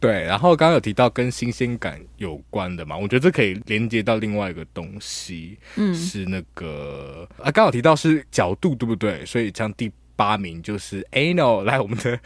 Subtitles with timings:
[0.00, 9.24] 对，然后刚刚有提到跟新鲜感有关的嘛，我觉得这可以连接到另外一个东西，嗯，是那个啊，刚好提到是角度，对不对？
[9.26, 12.18] 所以像第八名就是 anal，来，我们的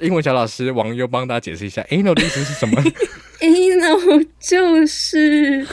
[0.00, 2.82] 英文小老师王优帮大家解释一下 anal 的意思是什么？
[3.40, 5.66] anal 就是。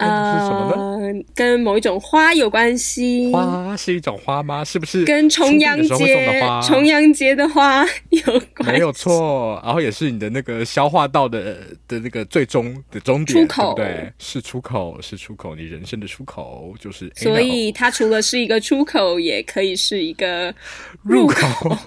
[0.00, 0.98] 呃，
[1.34, 3.30] 跟某一种花有关系。
[3.32, 4.64] 花是一种花吗？
[4.64, 5.04] 是不是？
[5.04, 8.22] 跟重阳节重阳节的花有
[8.56, 8.72] 关系。
[8.72, 14.12] 没有错，然后也是你的那个消化道的的那个最终的终点，出口，对不对？
[14.18, 17.12] 是出口，是出口，你人生的出口就是。
[17.16, 20.54] 所以它除了是一个出口，也可以是一个
[21.02, 21.46] 入口。
[21.62, 21.78] 入口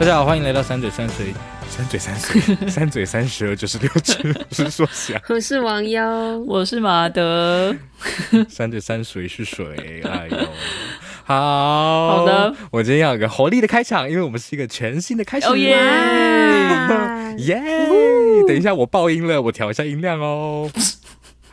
[0.00, 1.14] 大家好，欢迎来到三嘴三舌。
[1.74, 2.38] 三嘴三舌，
[2.70, 5.20] 三嘴三舌就是六只，不是说想。
[5.28, 7.74] 我是王妖，我是马德。
[8.48, 10.38] 三嘴三水是水，哎呦，
[11.24, 12.54] 好好的。
[12.70, 15.48] 我今天要有个活力的开场，因为我们是一个全新的开始。
[15.58, 15.76] 耶
[17.38, 17.60] 耶！
[18.46, 20.70] 等一下我爆音了，我调一下音量哦。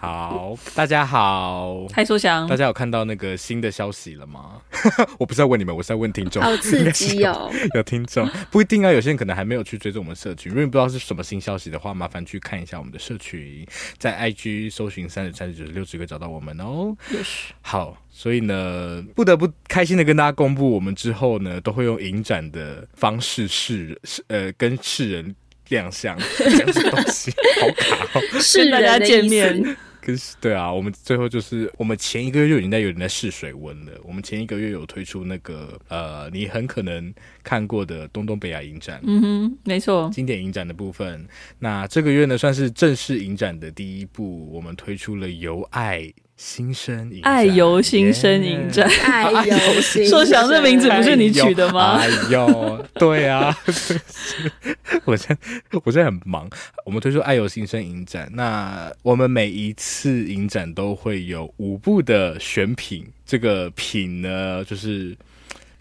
[0.02, 4.60] 好，大家好，嗨，说翔，大家有看到那个新的消息了吗？
[5.20, 6.42] 我不是在问你们，我是在问听众。
[6.42, 7.52] 好刺激哦！
[7.76, 10.50] 有听众不一定啊，有些人可能还没有去追踪我们社群。
[10.50, 13.64] 如果你不知道是什么新消息的话，麻烦去看一下我们的社群，
[14.00, 16.98] 在 IG 搜寻三十三十九十六，就可以找到我们哦。
[17.12, 17.52] Yes.
[17.62, 23.96] 好，所以呢，不得不开心的跟大家公布，我们之后呢都会用影展的方式示
[24.30, 25.36] 呃跟世人
[25.70, 28.22] 亮相，什么东西 好卡哦，
[28.56, 29.78] 跟大家见面。
[30.40, 33.92] 对啊，我们最后就是我们前一个月就已经在有人在试水温了。
[34.04, 41.28] 我们前一个月有推出那个呃，你很可能看过的东东北亚影展，嗯哼，没错，经典影展的部分。
[41.60, 46.12] 那这个月呢，算是正式影展的第一部，我们推出了由爱。
[46.42, 50.08] 新生影展，爱游新生影展，爱由新生。
[50.08, 51.98] 说翔这名字不是你取的吗？
[52.02, 53.56] 哎呦，对啊，
[55.06, 55.38] 我现
[55.86, 56.50] 我现在很忙。
[56.84, 65.16] 我们推出爱游新生影展，那我们每一次影展都会有五部的选品，这个品呢，就是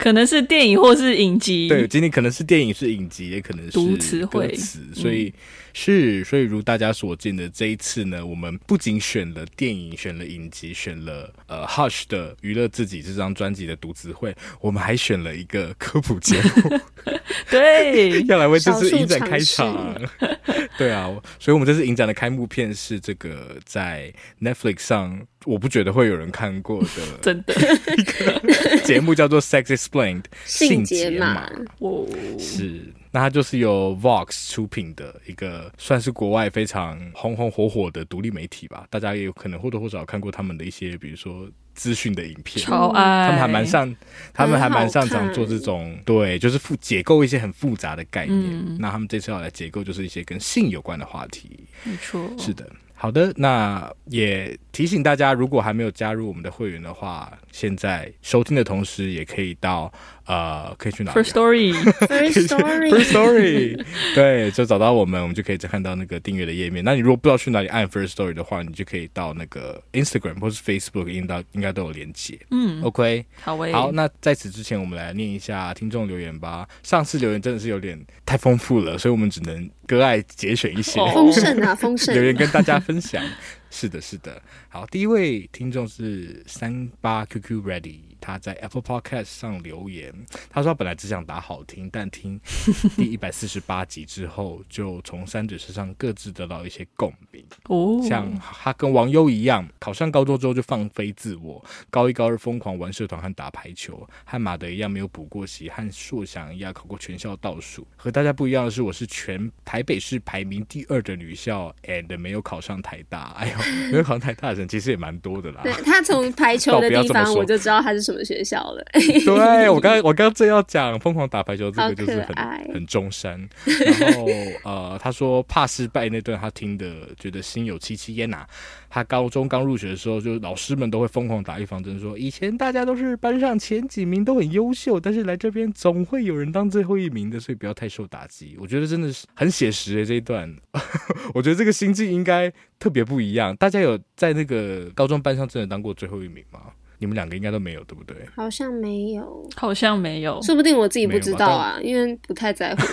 [0.01, 1.67] 可能是电影或是影集。
[1.67, 4.51] 对，今天可能是电影是影集，也可能是读词汇，
[4.95, 5.25] 所以。
[5.25, 5.33] 嗯
[5.73, 16.77] 是，所以如大家所见的这一次呢，我们不仅选了电影，选了影集，选了呃 Hush 的娱乐自己这张专辑的读词会，我们还选了一个科普节目，
[17.49, 19.95] 对， 要来为这次影展开场。
[20.77, 26.87] 对啊，所以我们这次影展的开幕片是这个在 Netflix 上，我不觉得会有人看过的，
[27.21, 27.53] 真的
[27.97, 32.07] 一个节目叫做 Sex Explained 性解码，哦，
[32.37, 32.93] 是。
[33.13, 38.85] 那它就是由 Vox 出品的一个，算是国外非常红红火火的独立媒体吧。
[38.89, 42.65] 大家也有可能或多或少看过他们的一些，比如说资讯的影片。
[42.65, 43.27] 超爱。
[43.27, 43.97] 他们还蛮擅，
[44.33, 48.39] 他们还蛮擅长做这种，对，就是复解构一些很复杂的概念。
[48.49, 48.77] 嗯。
[48.79, 51.65] 那他们这次要来解构，就是一些跟性有关的话题。
[51.83, 52.33] 没错。
[52.37, 52.65] 是的。
[53.01, 59.91] 好的，那也提醒大家，如果还没有加入我们的会员的话，现在收听的同时，也可以到
[60.25, 66.83] 呃，可以去哪里？First Story，First Story，First Story，对，就找到我们，我们就可以再看到那个订阅的页面。
[66.83, 72.39] 那你如果不知道去哪里按 First Story 的话，你就可以到那个 Instagram 或是 Facebook，应该应该都有连接。
[72.51, 76.67] 嗯，OK，好喂，好，那在此之前，我们来念一下听众留言吧。
[76.83, 83.23] 上次留言真的是有点太丰富了，所以我们只能割爱节选一些丰盛啊， 丰盛留言跟大家分享。
[83.69, 84.41] 是的，是的。
[84.69, 88.10] 好，第一位听众是三八 QQ Ready。
[88.21, 90.13] 他在 Apple Podcast 上留言，
[90.49, 92.39] 他说他本来只想打好听，但听
[92.95, 97.43] 第一百四十八集之后，就从三者身上各自得到一些共鸣。
[97.65, 107.85] 哦，像他跟王优一样，考上高中之后就放飞自我，高一高二疯狂玩社团和打排球，和马德一样没有补过习，和硕翔一样考过全校倒数。
[107.97, 113.31] 和大家不一样的是，我是全台北市排名第二的女校，and 没有考上台大。
[113.37, 115.61] 哎呦，没有考上台大的人其实也蛮多的啦。
[115.63, 118.83] 对，他从排球的地方， 我就知道他是什么学校了？
[118.93, 124.27] 对，我刚我刚刚正要讲疯狂打排球这个就是很很中山，然后
[124.63, 128.45] 呃他说怕失败那段他听的觉得心有戚戚焉呐。
[128.93, 138.57] 他高中刚入学的时候，就老师们都会疯狂打预防针，说以前大家都是班上前几名都很优秀，但是来这边总会有人当最后一名的，所以不要太受打击。
[138.59, 140.53] 我觉得真的是很写实诶，这一段，
[141.33, 143.55] 我觉得这个心境应该特别不一样。
[143.55, 146.59] 大家有在那个高中班上真的当过最后一名吗？
[147.01, 148.15] 你们两个应该都没有，对不对？
[148.35, 152.83] 好像没有，好像没有，说不定我自己不知道啊，因为不太在乎，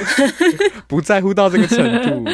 [0.88, 2.31] 不在乎到这个程度。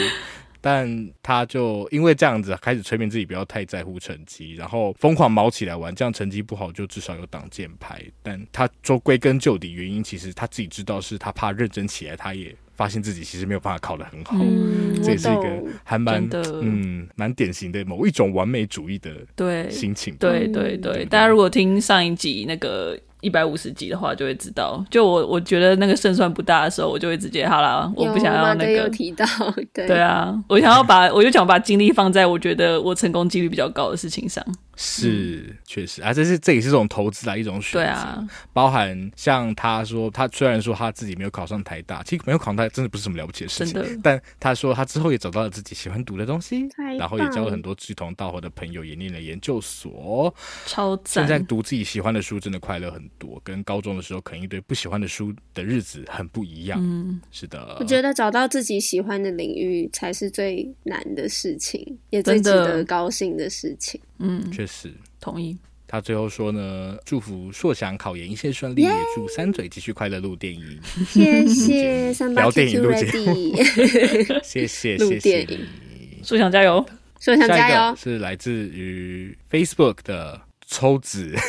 [0.61, 8.03] 但他就因为这样子开始催眠自己不要太在乎成绩，然后疯狂毛起来玩，这样成绩不好就至少有挡箭牌。
[8.23, 12.57] 但他说归根究底，原因其实他自己知道是他怕认真起来，他也。
[12.75, 20.15] 发现自己其实没有办法考得很好，嗯、这也是一个还蛮的嗯蛮典型的某一种完美主义的对心情。
[20.17, 22.99] 对对对，大家如果听上一集那个。
[23.21, 28.73] 一百五十集的话就会知道，就我我觉得那个胜算不大的时候，我就会直接好啦，我不想要那个。
[28.73, 29.25] 有提到，
[29.73, 34.45] 对对啊，我想要把我就想把精力放在我觉得我成功几率比较高的事情上。
[34.77, 37.79] 是，确实啊，这是这也是这种投资的一种选择。
[37.81, 43.75] 对啊，包含像他说，他虽然说他自己没有考上台大，其实没有考上台大真的不是什么了不起的事情。
[43.75, 46.67] 真的，但他说他之后也找到了自己喜欢读的东西，
[46.99, 50.35] 然后也交了很多志同道合的朋友，也念了研究所，
[50.67, 51.27] 超赞。
[51.27, 56.79] 现在读自己喜欢的书真的快乐很多，跟高中的时候啃一堆不喜欢的书的日子很不一样。
[56.83, 57.77] 嗯，是的。
[57.79, 64.01] 我觉得找到自己喜欢的领域才是最难的事情，也最值得高兴的事情。
[64.19, 65.57] 嗯，确实同意。
[65.87, 68.89] 他最后说呢，祝福硕翔考研一切顺利，yeah!
[68.89, 70.81] 也祝三嘴继续快乐录电影。
[71.15, 73.55] 谢谢，聊电影录节目，
[74.43, 75.47] 谢谢谢谢。
[76.25, 76.85] 硕翔加油，
[77.21, 77.97] 硕翔加油。
[77.97, 80.41] 是来自于 Facebook 的
[80.75, 81.37] 抽纸。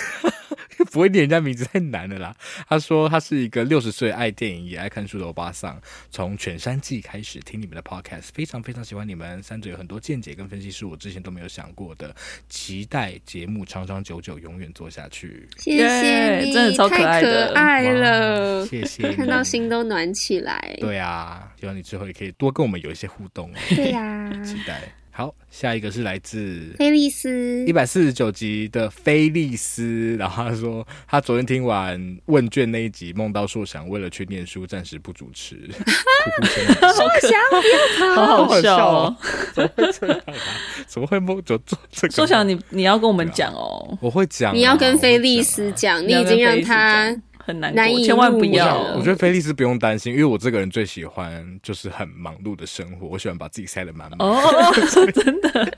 [0.91, 2.33] 不会念人家名字太难了啦。
[2.69, 9.43] 他说他是一个六十岁爱电影也爱看书的欧巴桑，从《犬山记》开始听你们的 Podcast，非常非常喜欢你们。
[9.43, 12.15] 三者有很多见解跟分析是我之前都没有想过的，
[12.47, 15.47] 期待节目长长久久，永远做下去。
[15.57, 20.77] 谢谢你，真的超可爱的，可爱了，谢谢，看到心都暖起来。
[20.79, 23.51] 对啊，希望你之后也可以多跟我们有一些互动。
[23.69, 24.81] 对呀、啊，期待。
[25.17, 39.15] 好，下一个是来自菲利斯一百四十九集的菲利斯，然后他说他昨天听完问卷那一集，梦到硕想为了去念书暂时不主持， 硕想好好笑哦，
[39.53, 40.33] 怎么会这样啊？
[40.85, 42.13] 怎么会梦就做这个？
[42.13, 47.15] 硕想你你要跟我们讲哦，我会讲、啊，你要跟菲利斯讲、啊，你已经让他。
[47.45, 48.93] 很难过，千万不要。
[48.95, 54.27] 我觉得菲利斯不用担心，因为我这个人最喜欢就是很忙碌的生活，我喜欢把自己塞得满满。
[54.27, 54.41] 哦，
[55.13, 55.77] 真的。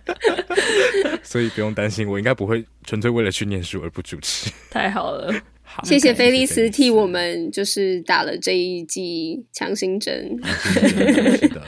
[1.21, 4.49] 所以不用担心，我应该不会纯粹为了去念书而不主持。
[4.71, 10.39] 太好了，好，谢谢菲利斯替我们就是打了这一剂强心针。
[10.43, 11.61] 是的，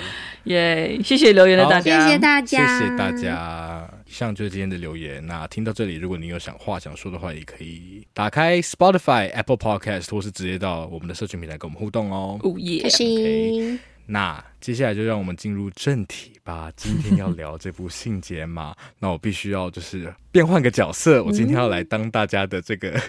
[0.46, 0.98] 耶！
[1.04, 3.79] 谢谢留言的大家，谢谢大家，谢谢大家。
[4.10, 5.24] 以上就是今天的留言。
[5.24, 12.40] 那听到这里，如果你有想话想说的话，也可以打开 Spotify、Apple Podcast，或是直接到我们的社群平台跟我们互动哦。
[12.42, 12.82] 哦耶！
[12.82, 13.80] 开心。
[14.08, 16.72] 那接下来就让我们进入正题吧。
[16.76, 23.00] 今天要聊这部信解码， 那我必须要就是变换个角色，我今天要来当大家的这个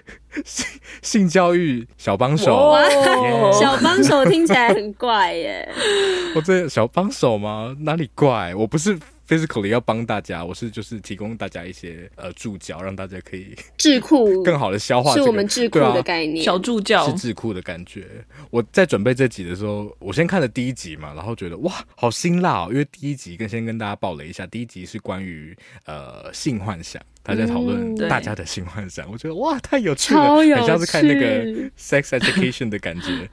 [0.44, 0.66] 性
[1.00, 2.54] 性教育小帮手。
[2.54, 5.66] Yeah、小帮手听起来很怪耶。
[6.36, 7.74] 我这小帮手吗？
[7.80, 8.54] 哪里怪？
[8.54, 8.98] 我不是。
[9.30, 15.22] Physically 要帮大家，我是就是提供大家一些呃助教，让大家可以智库 更好的消化、這個。
[15.24, 18.08] 是我们智库的概念，啊、小助教是智库的感觉。
[18.50, 22.68] 我在准备这集的时候，我先看了第一集嘛，然后觉得哇，好辛辣哦！
[22.72, 27.00] 因为第一集跟先跟大家报了一下，第一集是关于呃性幻想。
[27.30, 31.44] 他在讨论大家的性幻想，嗯，我觉得哇，太有趣了，很像是看那个
[31.78, 33.28] sex education 的感觉。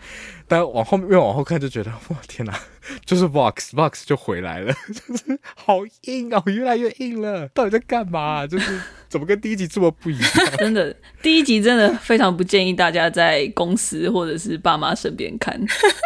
[0.47, 2.57] 但往后越往后看，就觉得哇，天哪，
[3.05, 8.47] 就是 Vox Vox 就回来了， 就是好硬哦，越来越硬了，到底在干嘛，啊？
[8.47, 8.79] 就是。
[9.09, 10.29] 怎么跟第一集这么不一样？
[10.59, 15.59] 真的，第一集真的非常不建议大家在公司或者是爸妈身边看，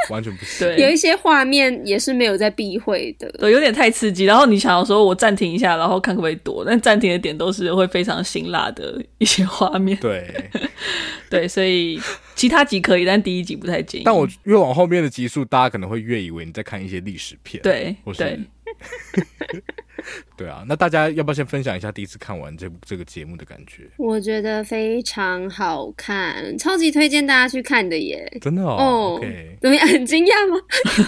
[0.09, 0.65] 完全不是。
[0.65, 4.25] 对，有一些画面也是没有在避讳的，对，有点太刺激。
[4.25, 9.97] 然后你想要说我暂停一下，然后看可不可以躲，但暂停的点都是会非常辛辣的一些画面。
[9.97, 10.31] 对，
[11.29, 11.99] 对，所以
[12.35, 14.03] 其他集可以，但第一集不太建议。
[14.05, 18.23] 但我越往后面的集数，大家可能会越以为你在看一些历史片，对，或是
[20.37, 20.47] 对。
[20.51, 23.89] 啊，那大家要不要先分享一下第一次看完这部这个节目的感觉？
[23.97, 28.29] 我觉得非常好看，超级推荐大家去看的耶！
[28.41, 29.17] 真的哦，
[29.61, 29.87] 怎么样？
[29.87, 30.57] 很惊讶吗？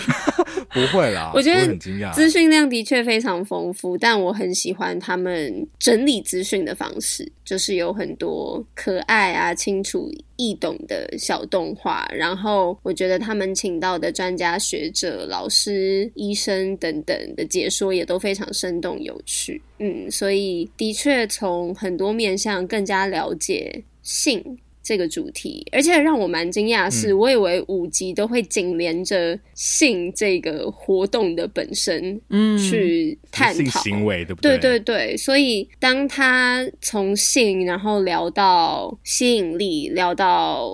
[0.72, 19.62] 不会啦， 我觉得很惊讶，资讯量的确非常丰富，但我很喜欢他们整理资讯的方式，就是有很多可爱啊、清楚易懂的小动画，然后我觉得他们请到的专家学者、老师、医生等等的解说也都非常生动有趣。
[19.80, 34.58] 嗯，所以的确从很多面向更加了解性这个主题，而且让我蛮惊讶的是，我以为五集都会紧连着性这个活动的本身，嗯，去探讨性行为，对不对？
[34.58, 40.70] 对对对，所以当他从性，然后聊到吸引力，聊到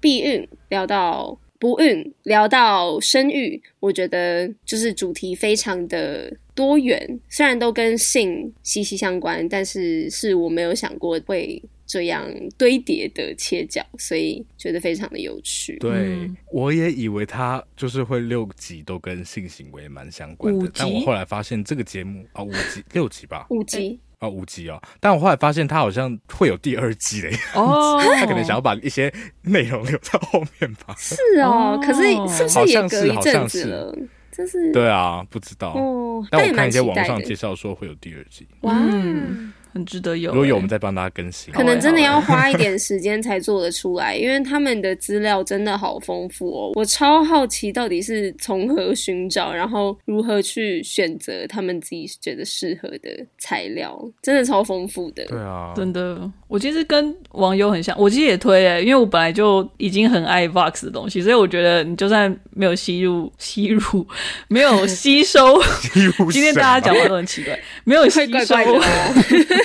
[0.00, 1.38] 避孕，聊到。
[1.56, 11.62] 不孕，聊到生育，我觉得就是主题非常的多元，虽然都跟性息息相关，但是是我没有想过会
[11.94, 15.76] 这样堆叠的切角，所以觉得非常的有趣。
[15.78, 24.00] 对，嗯、我也以为他就是会六集都跟性行为蛮相关的，但我后来发现这个节目啊、哦，五集 六集吧，五集。
[24.18, 30.96] 哦，五集哦，但我后来发现他好像会有第二季的样子，哦， 他可能想要把一些内容留在后面吧。
[30.98, 32.00] 是哦，可是
[32.36, 33.96] 是不是也隔一阵子了？
[34.36, 35.74] 就是对啊，不知道。
[35.74, 38.48] 哦，但我看一些网上介绍说会有第二季。
[38.62, 38.74] 哇。
[39.74, 46.72] 很值得有，如果有我们再帮大家更新，可能真的要花一点时间才做得出来，因为他们的资料真的好丰富哦。
[46.76, 55.24] 我超好奇到底是从何寻找，然后如何去选择他们自己觉得适合的材料，真的超丰富的。
[55.24, 64.06] 对啊，真的，我其实跟网友很像，我其实也推欸，因为我本来就已经很爱 Vox 的东西，所以我觉得你就算没有吸入吸入，
[64.46, 65.60] 没有吸收，
[66.30, 68.54] 今天大家讲话都很奇怪，没有吸收。
[68.54, 68.64] 怪怪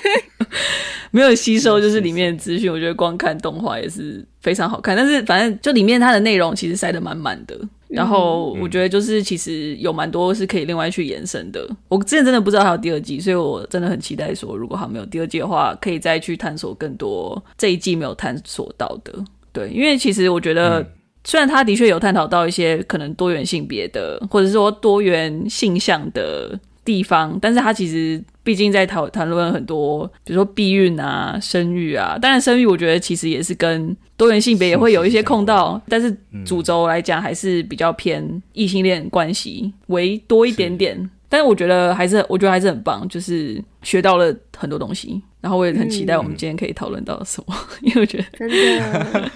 [1.12, 2.72] 没有吸收，就是里面的资讯。
[2.72, 7.60] 我觉得光看动画也是非常好看，但是反正就里面它的内容其实塞得满满的。
[7.88, 11.68] 然后我觉得就是其实有蛮多是可以另外去延伸的。
[11.88, 19.12] 我之前真的不知道还有第二季，所以我真的很期待说，如果还没有第二季的话，可以再去探索更多这一季没有探索到的。
[19.52, 20.86] 对，因为其实我觉得，
[21.24, 28.24] 虽然他的确有探讨到一些可能多元性别的，或者是说多元性向的地方，但是他其实。
[28.50, 32.18] 毕竟在讨谈论很多，比如说避孕啊、生育啊。
[32.20, 36.12] 当然，生育我觉得其实也是跟多元性别也会有一些控到，但是
[36.44, 40.96] 主轴来讲还是比较偏异性恋关系为多一点点。
[40.96, 45.22] 是但是我觉得还是，我觉得还是很棒，就是学到了很多东西。
[45.42, 49.32] 然后我也很期待我们今天可以讨论到什么，嗯、 因为我觉得真的，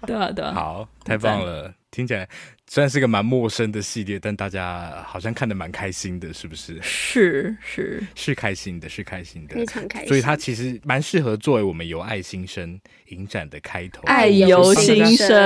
[0.06, 2.26] 对啊，对啊，好，太棒了，听起来。
[2.68, 6.78] 虽然是个蛮陌生的系列，但大家好像看得蛮开心的，是不是？
[6.82, 10.08] 是是 是开心的，是开心的，非常开心。
[10.08, 14.02] 所以它其实蛮适合作为我们由爱心生影展的开头。
[14.04, 15.36] 爱由心生，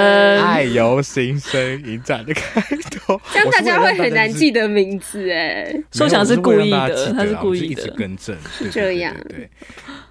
[0.42, 5.74] 爱由心生影展的开头，这样大家会很难记得名字哎。
[5.92, 8.36] 说想是故意的，他是故意的，一直更正。
[8.50, 9.48] 是这样，对。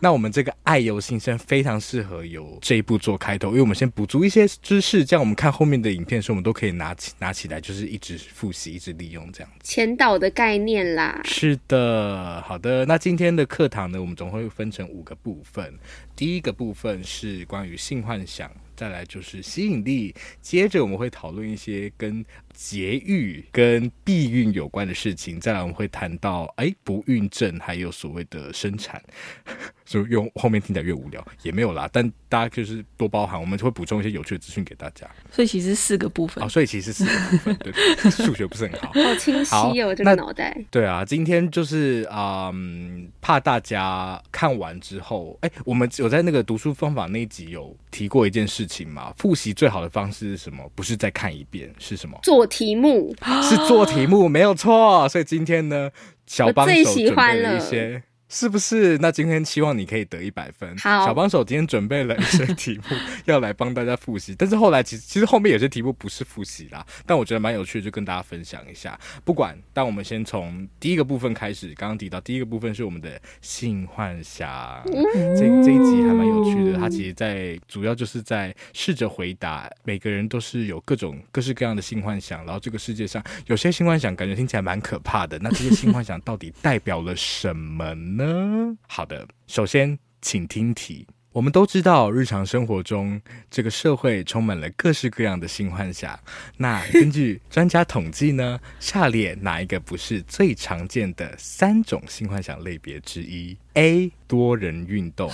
[0.02, 7.14] 那我们这个爱由心生非常适合由这一部做开头，因为我们先补足一些知识，这样我们看后面的影片的时候，我们都可以拿起。
[7.20, 9.70] 拿起来就是一直复习，一直利用这样子。
[9.70, 11.20] 前导的概念啦。
[11.26, 12.86] 是的，好的。
[12.86, 15.74] 那今天的课堂呢，我们总会分成五个部分。
[16.16, 22.24] 第一个部分是关于性幻想，再来就是吸引力，接着我们会讨论一些跟
[22.60, 29.02] 节育跟避孕有关的事情，再来我们会谈到哎不孕症，还有所谓的生产。
[29.86, 35.10] 就用后面听起来越无聊也没有啦，但大家就是多包涵，我们就会补充一些有趣的资讯给大家。
[35.32, 37.74] 所以其实四个部分，哦，所以其实四个部分，对，
[38.12, 40.56] 数学不是很好，好清晰哦，这个脑袋。
[40.70, 49.12] 对啊，今天就是嗯，怕大家看完之后，哎，我们有在那个读书方法那一集有提过一件事情嘛？
[49.18, 50.72] 复习最好的方式是什么？
[50.76, 52.16] 不是再看一遍，是什么？
[52.22, 55.08] 做题目，是做题目，没有错。
[55.08, 55.90] 所以今天呢，
[56.26, 58.04] 小帮手准备了一些。
[58.30, 58.98] 是不是？
[59.00, 60.78] 那今天希望你可以得一百分。
[60.78, 62.96] 好，小帮手今天准备了一些题目
[63.26, 68.98] 要来帮大家复习，但是后来其实其实后面有些题目不是复习啦，但我觉得蛮有趣的，就跟大家分享一下。
[69.26, 71.74] 不管，但我们先从第一个部分开始。
[71.76, 75.04] 刚刚提到第一个部分是我们的性幻想，嗯、
[75.36, 76.78] 这这一集还蛮有趣的。
[76.78, 88.19] 它其实在主要就是在试着回答每个人都是有各种各式各样的性幻想，然后这个世界上有些性幻想感觉听起来蛮可怕的，那这些性幻想到底代表了什么呢？
[88.20, 88.78] 呢？
[88.88, 91.08] 好的，首先请听题。
[91.32, 93.22] 我们都知道，日常生活中
[93.52, 96.20] 这个社会充满了各式各样的性幻想。
[96.58, 104.12] 那根据专家统计呢， 下列哪一个不是最常见的三种性幻想类别之一？A.
[104.28, 105.30] 多人运动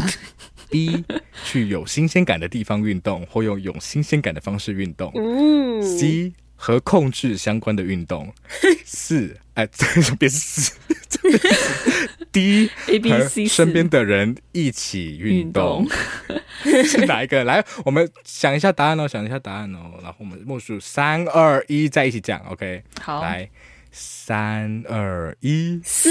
[0.69, 1.03] ；B.
[1.45, 5.09] 去有新鲜感的地方运动，或用有新鲜感的方式运动
[5.81, 6.33] ；C.
[6.55, 8.33] 和控制相关的运动。
[8.85, 9.67] 四，哎，
[10.19, 10.73] 别四。
[12.31, 15.87] 第一，A B C，身边的人一起运动，
[16.65, 17.43] 运动是哪一个？
[17.45, 22.83] 来，我们想一下答案哦，想一下答案哦，然后我们默数三二一，再一起讲，OK？
[23.01, 23.49] 好，来。
[23.97, 26.09] 三二一，四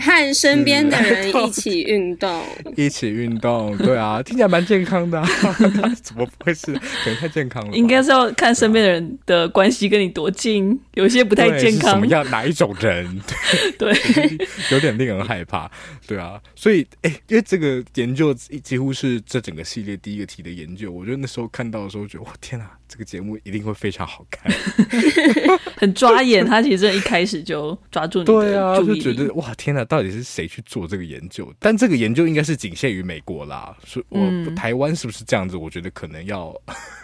[0.00, 2.42] 和身边的人一起运动，
[2.76, 5.28] 一起运动，对啊，听起来蛮健康的，啊，
[6.02, 6.72] 怎么不会是？
[6.72, 7.76] 可能太健康了。
[7.76, 11.90] 应该是要看身边的人的关系跟你多近，有些不太健康。
[11.92, 12.28] 什么样？
[12.30, 13.20] 哪一种人？
[13.78, 15.70] 对，对有点令人害怕。
[16.08, 22.72] 对啊，所以哎，因为这个研究几乎是这整个系列第一个题的研究，我觉得那时候看到的时候，觉得哇天啊！
[22.94, 24.52] 这个节目一定会非常好看，
[25.76, 26.46] 很抓眼。
[26.46, 31.52] 他其实一开始就抓住你对啊，就觉得哇，天哪，到底是谁去做这个研究？
[31.58, 33.76] 但这个研究应该是仅限于美国啦。
[33.84, 35.56] 所以我、嗯、台湾是不是这样子？
[35.56, 36.54] 我觉得可能要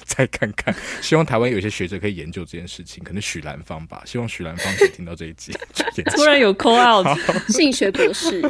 [0.04, 0.72] 再看看。
[1.02, 4.04] 希望台湾有些学者可以研究这件事情，可能许兰芳吧。
[4.06, 5.52] 希望许兰芳可以听到这一集。
[6.14, 7.18] 突然有 call out，
[7.48, 8.40] 性学博士，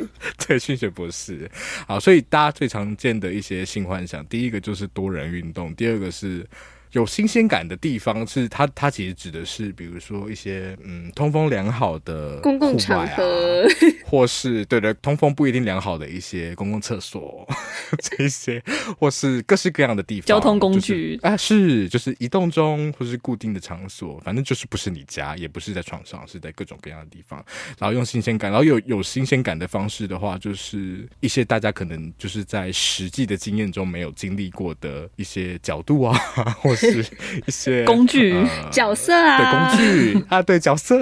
[0.46, 1.50] 对，性学博士。
[1.88, 6.46] 好，所以大家最常见的一些性幻想，第一个就是多人运动，第二个是。
[6.92, 13.64] 有新鲜感的地方是它，它其实指的是，比如说一些嗯通风良好的、啊、公共场合，
[14.04, 17.46] 或是对的通风不一定良好的一些公共厕所，
[18.02, 18.60] 这些
[18.98, 27.44] 或是各式各样的地方，交通工具、就是、啊，是就是移动中或是固定的场所，反正就是不是你家，也不是在床上，是在各种各样的地方。
[27.78, 36.18] 然后用新鲜感，然后有有新鲜感的方式的话，就是一些大家可能就是在实际的经验中没有经历过的一些角度啊，
[36.58, 36.79] 或。
[36.80, 37.04] 是
[37.46, 41.00] 一些工具、呃、角色啊，对工具啊，对角色，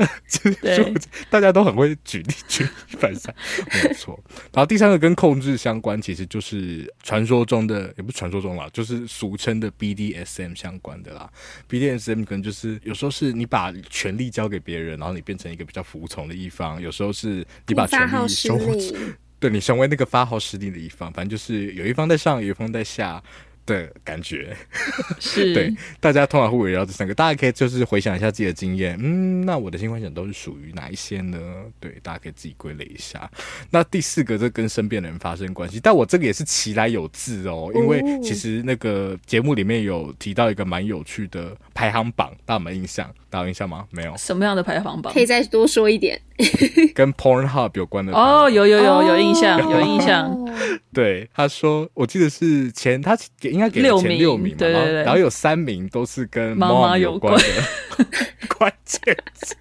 [0.61, 0.94] 对
[1.30, 3.35] 大家都很会举例举一反三，
[3.73, 4.18] 没有错。
[4.52, 11.30] 然后第三个跟控制相关，其实就是传说中的，也不是传说中啦，就是俗称的 BDSM 相关的啦。
[11.70, 18.58] BDSM 可能就是有时候是你把权力交给别人，然后你变成一个比较服从的一方；有时候是你把权力收，
[19.38, 21.12] 对你成为那个发号施令的一方。
[21.12, 23.23] 反正就是有一方在上，有一方在下。
[23.69, 24.57] 的感觉
[25.21, 31.39] 是 对，大家通常会围绕这三个，大家可以就是回想一下自己的经验，嗯，那我的性幻想都是属于哪一些呢？
[31.79, 33.31] 对，大家可以自己归类一下。
[33.71, 43.13] 那第四个，这跟身边的人发生关系，但我这个也是其来有自哦，因为其实那个节目里面有提到一个蛮有趣的排行榜，大家有没有印象？
[43.30, 43.85] 大家有印象吗？
[43.90, 44.14] 没有。
[44.16, 45.12] 什么样的排行榜？
[45.12, 46.20] 可以再多说一点。
[46.94, 50.35] 跟 Pornhub 有关的哦，有有有有印象，有印象。
[50.92, 57.44] 对，他说，我记得是前他给应该给了前六名嘛，对对对，然后有三名都是跟妈妈有关的
[58.56, 59.54] 关键词，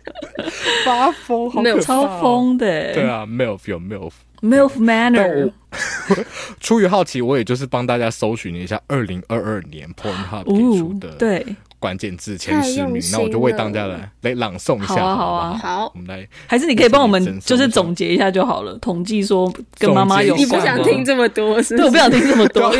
[0.86, 2.94] 发疯，好有，超疯的。
[2.94, 5.52] 对啊，Milf，有 Milf，Milf manner。
[6.60, 11.46] 出于好奇，我也就是帮大家搜寻了一下二零二二年 Pornhub 给出的对。
[11.80, 21.84] 关键字前十名，那我就为大家来来朗诵一下，好啊，好啊，好，我们来，还是你可以帮我们就是总结一下就好了，统计说跟妈妈有关，你不想听这么多是不是？
[21.84, 22.72] 对，我不想听这么多，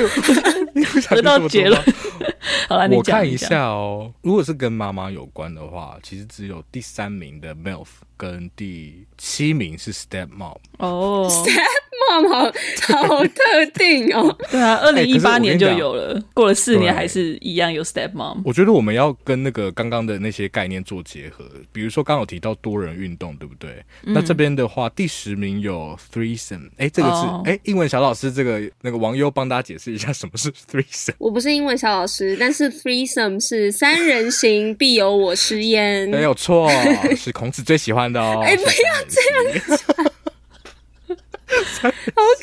[1.16, 1.82] 得到结论。
[2.70, 11.62] 好了，我看一下哦，如果是跟妈妈有关的话，其实只有第三名的 MILF 跟第七名是 Step Mom 哦，Step
[12.82, 14.36] 好好特定哦。
[14.52, 18.42] 对啊，二零一八年就有了，过了四年还是一样有 Step Mom。
[18.46, 23.84] 我觉得我们要跟那个刚刚的那些概念做结合，比如说刚刚有提到多人运动，对不对？
[24.04, 31.16] 嗯、那这边的话，第十名有 Threesome，哎，这个是哎、哦，英文小老师，这个那个王优帮大家解释一下什么是 Threesome。
[31.18, 36.70] 我不是英文小老师，但是 Threesome 是三人行必有我师焉，没有错，
[37.16, 38.42] 是孔子最喜欢的哦。
[38.44, 38.70] 哎，不要
[39.08, 40.12] 这样子，
[41.82, 41.90] 好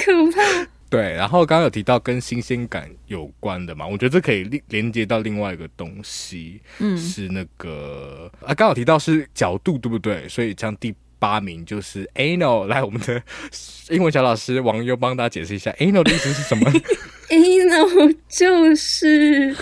[0.05, 0.69] 可怕。
[0.91, 10.29] 对，然后刚刚有提到跟新鲜感有关的嘛，我觉得这可以连连接到另外一个东西，嗯，是那个啊，刚好提到是角度，对不对？
[10.29, 13.21] 所以像第八名就是 anal，来，我们的
[13.91, 16.71] 英文小老师王优帮大家解释一下 anal 的意思是什么？
[17.31, 19.57] anal 就是。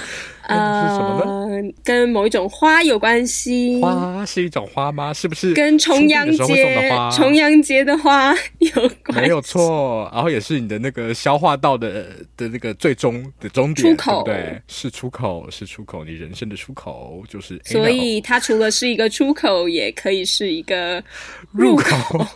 [0.49, 1.47] 呃，
[1.85, 3.81] 跟某一种花有关系。
[3.81, 5.13] 花是一种花吗？
[5.13, 5.55] 是不是？
[5.55, 9.23] 跟重阳节重阳节的花有关？
[9.23, 10.11] 没有错。
[10.13, 14.63] 然后也是你的那个消化道的的那个最终的终点，出口，对对？
[14.67, 17.61] 是出口，是出口，你人生的出口就是。
[17.65, 21.03] 所以它除了是一个出口，也可以是一个
[21.53, 22.27] 入口。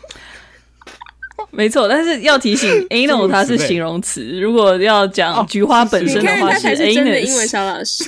[1.57, 4.23] 没错，但是要提醒， anal 它是形容词。
[4.41, 8.05] 如果要讲菊花本身的话，他才是真的英文 小老师。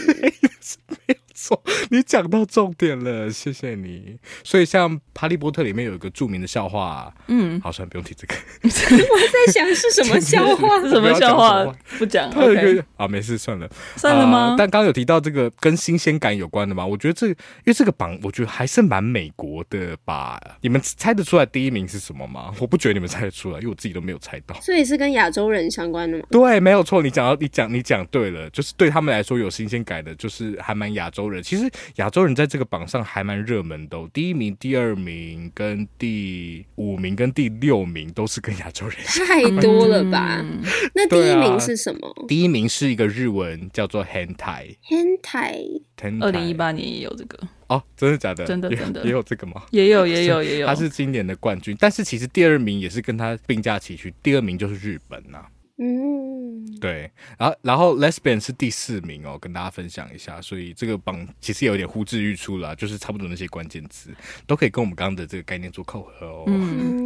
[1.90, 4.16] 你讲到重点了，谢谢你。
[4.44, 8.34] 所以像《哈利波特》里面有一个著名的笑话，嗯，好，算了，不用提这个。
[8.62, 10.80] 我在想是什么笑话？
[10.88, 11.64] 什么笑话？
[11.98, 12.30] 不讲。
[12.32, 14.50] Okay 啊，没事，算了，算了吗？
[14.50, 16.84] 呃、但刚刚有提到这个跟新鲜感有关的嘛？
[16.86, 17.34] 我觉得这，因
[17.66, 20.40] 为这个榜，我觉得还是蛮美国的吧。
[20.60, 22.52] 你们猜得出来第一名是什么吗？
[22.60, 24.54] 我不觉得你们猜得出来，因为我自己都没有猜到。
[24.60, 26.24] 所以是跟亚洲人相关的吗？
[26.30, 27.02] 对，没有错。
[27.02, 31.37] 你讲到，你讲，你讲对了，就是对他们来说有新鲜感的，就是还蛮亚洲人。
[31.42, 38.96] 其实亚洲人在这个榜上还蛮热门的，第一名、第二名跟第五名跟第六名都是跟亚洲人。
[39.26, 40.40] 太多了吧？
[40.42, 40.60] 嗯、
[40.94, 42.08] 那第一名是什么？
[42.08, 44.76] 啊、第一名是一个日文，叫做 hentai。
[44.88, 45.82] hentai。
[46.20, 48.44] 二零一八年也有这个哦，真的假的？
[48.44, 49.62] 真的真的也有这个吗？
[49.70, 50.66] 也有也有也有。
[50.66, 55.46] 他是今年的冠军，但是其实第二名也是跟他并驾齐驱，第二名就是日本呐、啊。
[55.80, 64.10] 嗯，对，然后然后 Lesbian 是第四名哦，跟大家分享一下，所以这个榜其实有点呼之欲出了，就是差不多那些关键词
[64.44, 66.44] 都可以跟我们刚刚的这个概念做扣合哦。
[66.48, 66.97] 嗯，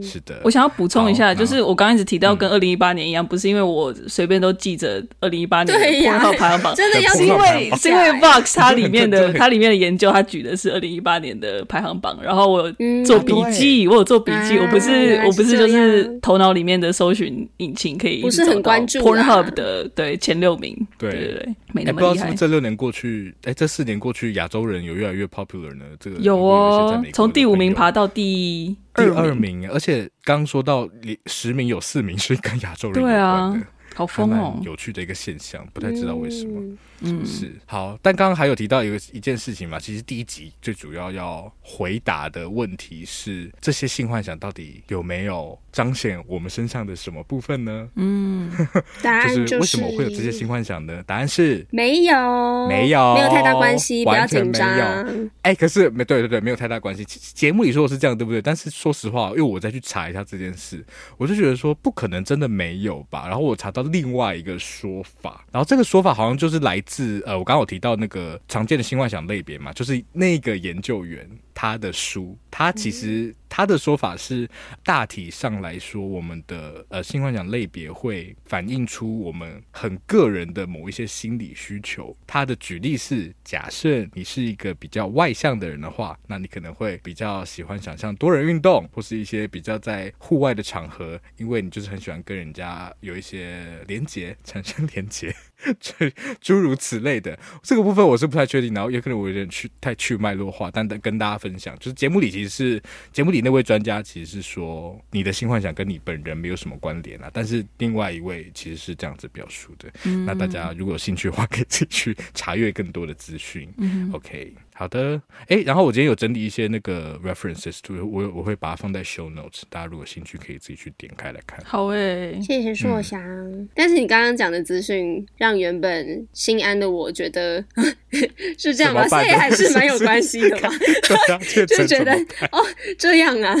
[0.00, 0.40] 是的。
[0.44, 12.62] 我想要补充一下，就是我刚刚一直提到跟二零一八年一样，嗯、不是因为我随便都记着二零一八年的 Pornhub 排行榜，真的要是因为是因为 Vox 它里面的 它里面的研究，它举的是二零一八年的排行榜，然后我
[13.04, 17.92] 做笔记，嗯、我有做笔记，啊、我不是我不是就是头脑里面的搜寻引擎。
[18.02, 21.10] 可以不是很关注 Pornhub 的对前六名，对。
[21.12, 22.12] 对对，没那么厉害。
[22.14, 25.84] 不知道是不是这六年过去，哎，这四年过去，亚洲人有越来越 popular 呢？
[26.00, 30.88] 这个有哦，从第五名爬到第第二名，而且刚刚说到
[31.26, 33.66] 十名有四名是跟亚洲人有关的。
[33.94, 34.58] 好疯哦！
[34.62, 36.60] 有趣的一个现象，不太知道为什么。
[37.00, 37.98] 嗯，是好。
[38.00, 47.88] 但刚刚还有提到一个一件事情嘛，其实第一集最主要要回答的问题是：这些性幻想到底有没有彰显我们身上的什么部分呢？
[47.96, 48.50] 嗯，
[49.02, 51.02] 答案就是为什么会有这些性幻想呢？
[51.06, 55.30] 答案是没有，没有，没有太大关系，不要紧张。
[55.42, 57.04] 哎，可是没对对对，没有太大关系。
[57.04, 58.40] 节目里说的是这样，对不对？
[58.40, 60.84] 但是说实话，因为我再去查一下这件事，
[61.18, 63.26] 我就觉得说不可能真的没有吧。
[63.26, 63.81] 然后我查到。
[63.82, 74.48] 另外一个说法，然后这个说法好像就是来自呃，我刚刚有提到那个常见的新幻想类别嘛，就是那个研究员他的书，他其实他的说法是
[74.82, 82.16] 大体上来说，我们的呃性幻想类别会反映出我们很个人的某一些心理需求。
[82.26, 93.42] 他的举例是，假设你是一个比较外向的人的话，那你可能会比较喜欢想象多人运动，或是一些比较在户外的场合，因为你就是很喜欢跟人家有一些。
[93.88, 95.34] 连接产生连接，
[95.80, 97.38] 这诸如此类的。
[97.62, 113.68] 这个部分我是不太确定，然后也可能我有点去太去脉络化，但跟大家分享，就是节目里其实是节目里那位专家其实是说你的性幻想跟你本人没有什么关联啊，但是另外一位其实是这样子表述的，嗯、那大家如果有兴趣的话，可以自己去查阅更多的资讯。
[113.78, 114.54] 嗯、OK。
[114.74, 121.62] 好的，哎，然后我今天有整理一些那个 references，我我会把它放在 show notes，大家如果兴趣可以自己去点开来看。
[121.64, 123.20] 好诶，谢谢硕翔。
[123.22, 127.64] 嗯、但是你刚刚讲的资讯，让原本心安的我觉得
[128.58, 129.06] 是这样吗？
[129.06, 130.70] 所以还是蛮有关系的吧？
[131.68, 132.12] 就觉得
[132.50, 132.58] 哦，
[132.98, 133.54] 这样啊。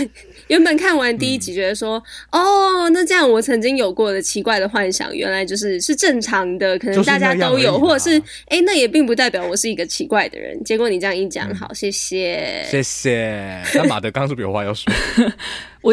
[0.48, 10.62] 原本看完第一集，觉得说，嗯、哦，那这样我曾经有过的奇怪的幻想，原来就是是正常的，可能大家都有，或者是哎，那也并不代表我是一个奇怪的人。
[10.64, 13.62] 结果你这样一讲，好，谢谢，谢谢。
[13.74, 14.92] 那马德刚是不是有话要说？
[15.82, 15.92] 我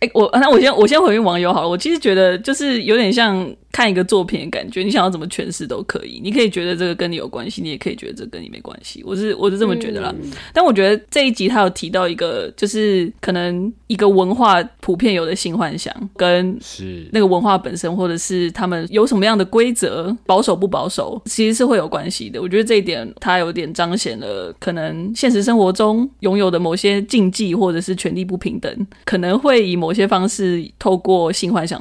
[0.00, 1.68] 哎、欸，我那我先我先回应网友好了。
[1.68, 6.20] 我其实觉得就是有点像看一个作品的感觉，你想要怎么诠释都可以。
[6.22, 9.02] 你可以觉得这个跟你有关系，你也可以觉得这个跟你没关系。
[9.06, 10.12] 我是我是这么觉得啦。
[10.20, 22.42] 嗯、但我觉得这一集他有提到一个，就是可能一个文化普遍有的性幻想，跟是那个文化本身，或者是他们有什么样的规则，保守不保守，其实是会有关系的。
[22.42, 31.80] 我觉得这一点他有点彰显了可能现实生活中拥有的某些禁忌，或者是权力不平等，可能会以某些方式透过性幻想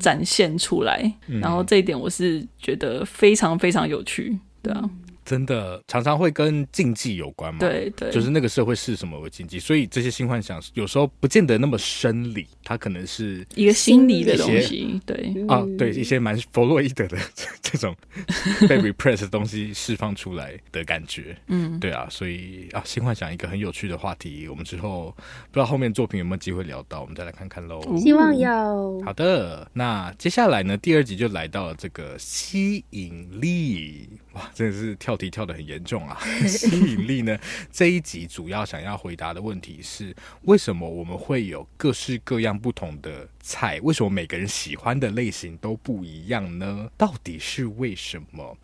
[0.00, 4.90] 展现出来，嗯、然后这一点我是觉得非常非常有趣，对啊。
[5.28, 7.60] 真的常常会跟禁忌有关嘛？
[7.60, 14.98] 对对，就是那个社会是什么为禁忌，所以这些性幻想有时候不见得那么生理，它可能是一个心理的东西。
[15.04, 17.18] 对啊，对一些蛮弗洛伊德的
[17.60, 17.94] 这种
[18.66, 21.36] 被 repress 的东西释放出来的感觉。
[21.48, 25.14] 嗯，对啊，所以啊，性幻想一个很有趣的话题，我们之后
[25.50, 27.82] 不知道后面作品有没有机会聊到，我们再来看看喽。
[27.98, 29.02] 希望有。
[29.04, 34.08] 好的，那接下来呢，第二集就来到了这个吸引力。
[34.32, 36.16] 哇，真的是跳题跳得很严重啊！
[36.46, 37.36] 吸引力呢？
[37.70, 43.80] 这一集主要想要回答的问题是：为什么我们会有各式各样不同的菜？
[43.82, 46.88] 为什么每个人喜欢的类型都不一样呢？
[46.98, 48.56] 到底是为什么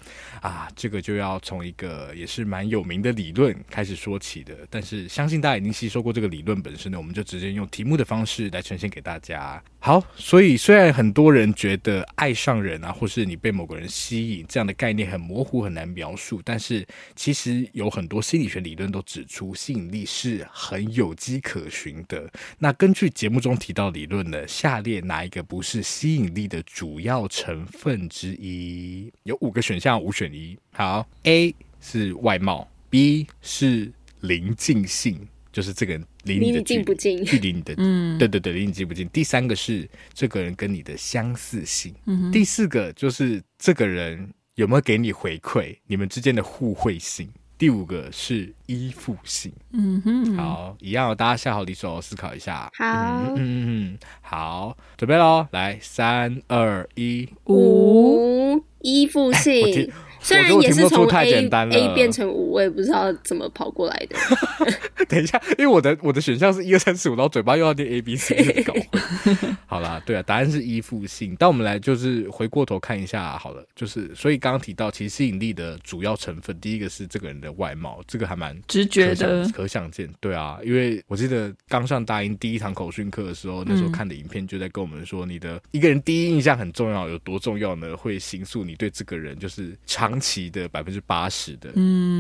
[0.43, 0.69] 啊？
[0.77, 4.55] 这个就要从一个也是蛮有名的理论开始说起的。
[4.69, 9.61] 但是相信大家已经吸收过这个理论本身呢，我们就直接用题目的方式来呈现给大家。
[9.81, 15.65] 好，所以虽然很多人觉得爱上人啊，或是你被某个人吸引这样的概念很模糊。
[15.65, 22.31] 很难描述，但是其实有很多心理学理论都指出，吸引力是很有迹可循的。
[22.59, 29.13] 那根据节目中提到理论呢，下列哪一个不是吸引力的主要成分之一？
[29.25, 30.57] 有五个选项，五选一。
[30.73, 35.21] 好，A 是外貌，B 是临近性，
[35.53, 37.25] 就是这个人离你的距离，近不近？
[37.25, 39.09] 距离你的，嗯，对对对，离你近不近？
[39.09, 44.29] 第三个是这个人跟你的相似性，嗯，第四个就是这个人。
[44.57, 45.77] 有没有给你回馈？
[45.85, 49.53] 你们之间的互惠性，第五个是依附性。
[49.73, 52.71] 嗯哼，好，一样，大家下好离手，思考一下。
[52.77, 59.91] 好，嗯嗯嗯，好，准备喽，来，三二一，五，依附性。
[60.25, 64.17] 虽然也是从 A A 变成五，我也不知道怎么跑过来的。
[65.07, 68.73] 等一下，因为我的我的选项是一二三四五，然后嘴巴又要念 A B C，搞
[69.67, 71.37] 好啦，对啊，答案是依附性。
[71.39, 80.09] 但我们来就是回过头看一下好了，就是所以刚刚提到，其实吸引力的主要成分，第一个是这个人的外貌，这个还蛮直觉的，可想见。
[80.21, 87.95] 对啊，因为我记得刚上大英第一堂口训课的时候，那时候看的影片就在跟我们说，你的一个人第一印象很重要，有多重要呢？
[87.95, 90.14] 会形塑你对这个人就是长。
[90.15, 91.73] 长期的百分之八十的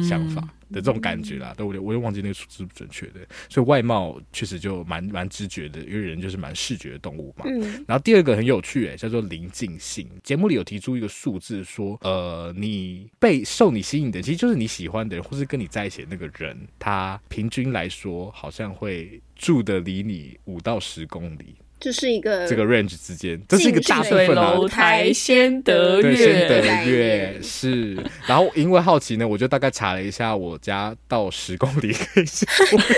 [0.03, 7.45] 想法的这种感觉啦，但我我又忘记那个数字是不是准确的，所以外貌确实就蛮蛮直觉的，因为人就是蛮视觉的动物嘛。
[7.87, 10.09] 然后第二个很有趣，哎，叫做临近性。
[10.25, 21.55] 节目里有提出一个数字，说，呃，你被受你吸引的，其实就是你喜欢的人，或是跟你在一起的那个人，他平均来说好像会住的离你五到十公里。
[21.85, 24.55] 这是一个这个 range 之间，这是一个大部分啊。
[24.55, 27.95] 楼台先得月，先得月是。
[28.27, 32.47] 然后因为好奇呢，我就大概查了一下，我家到十公里可以是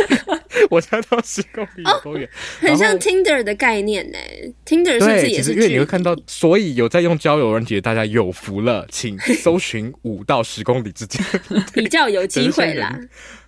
[0.70, 2.28] 我家到十公里有多远？
[2.60, 4.18] 很像 Tinder 的概念呢。
[4.64, 5.52] Tinder 是不是也是？
[5.54, 11.20] 因为你会看到，所以有在用交友软体的大家有福了，请搜寻五到十公里之间，
[11.74, 12.96] 比较有机会啦。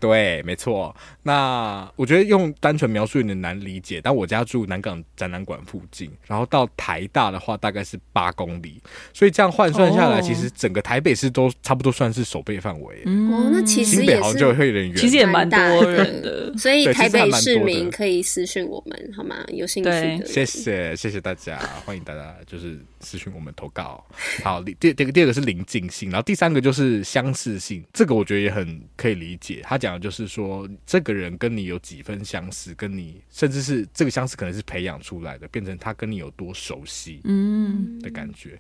[0.01, 0.95] 对，没错。
[1.23, 8.81] 那我觉得用单纯描述有点难理解，但我家住南港展览馆附近，然后到台大的话大概是八公里，
[9.13, 12.97] 所以这样换算下来，其实整个台北市都差不多算是守备范围。
[13.05, 19.37] 哦，那其实新北好像就会有点远，其实也蛮多人的， 所以台北市民可以私讯我们好吗？
[19.49, 24.05] 有兴趣的，谢谢谢谢大家，欢迎大家就是私讯我们投稿。
[24.43, 29.61] 好，第第第二个是临近性，然后第三个就是相似性，这个我觉得也很可以理解。
[29.63, 38.59] 他讲的就是说，这个人跟你有几分相似，跟你甚至是这个相似可能是培养出来的，变成他跟你有多熟悉，嗯的感觉。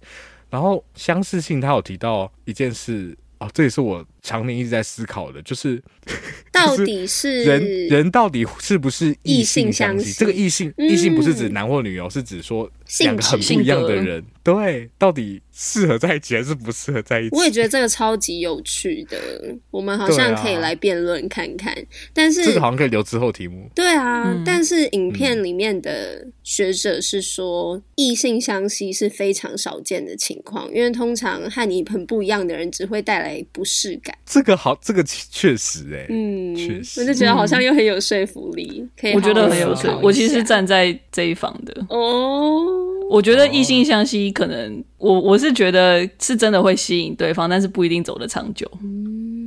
[0.50, 5.82] 然后相似性，他有提到一件事哦，这也是我常年一直在思考的，就是
[6.52, 10.12] 到底是人人到底是不是异性相吸？
[10.12, 15.42] 这个异性异性不是指男或女哦，是指说两个很不一样的人，对，到底。
[15.60, 17.34] 适合在一起还是不适合在一起？
[17.34, 19.18] 我也觉得这个超级有趣的，
[19.72, 21.72] 我们好像可以来辩论看看。
[21.74, 21.82] 啊、
[22.14, 23.68] 但是这个好像可以留之后题目。
[23.74, 34.16] 对啊，嗯、但是影片里面的学者是说，异性相吸是非常少见的情况，因为通常和你很不一样的人只会带来不适感。
[34.26, 39.28] 这个好，这个确实哎、欸，嗯，确实，我就觉得好像又很有说服力，嗯、可以好好。
[39.28, 40.04] 我觉得很有说服力。
[40.04, 42.60] 我其实是站在这一方的哦。
[43.10, 48.70] 我觉得异性相吸，可能我我是觉得是真的会吸引对方，但是不一定走得长久。
[48.82, 49.37] 嗯，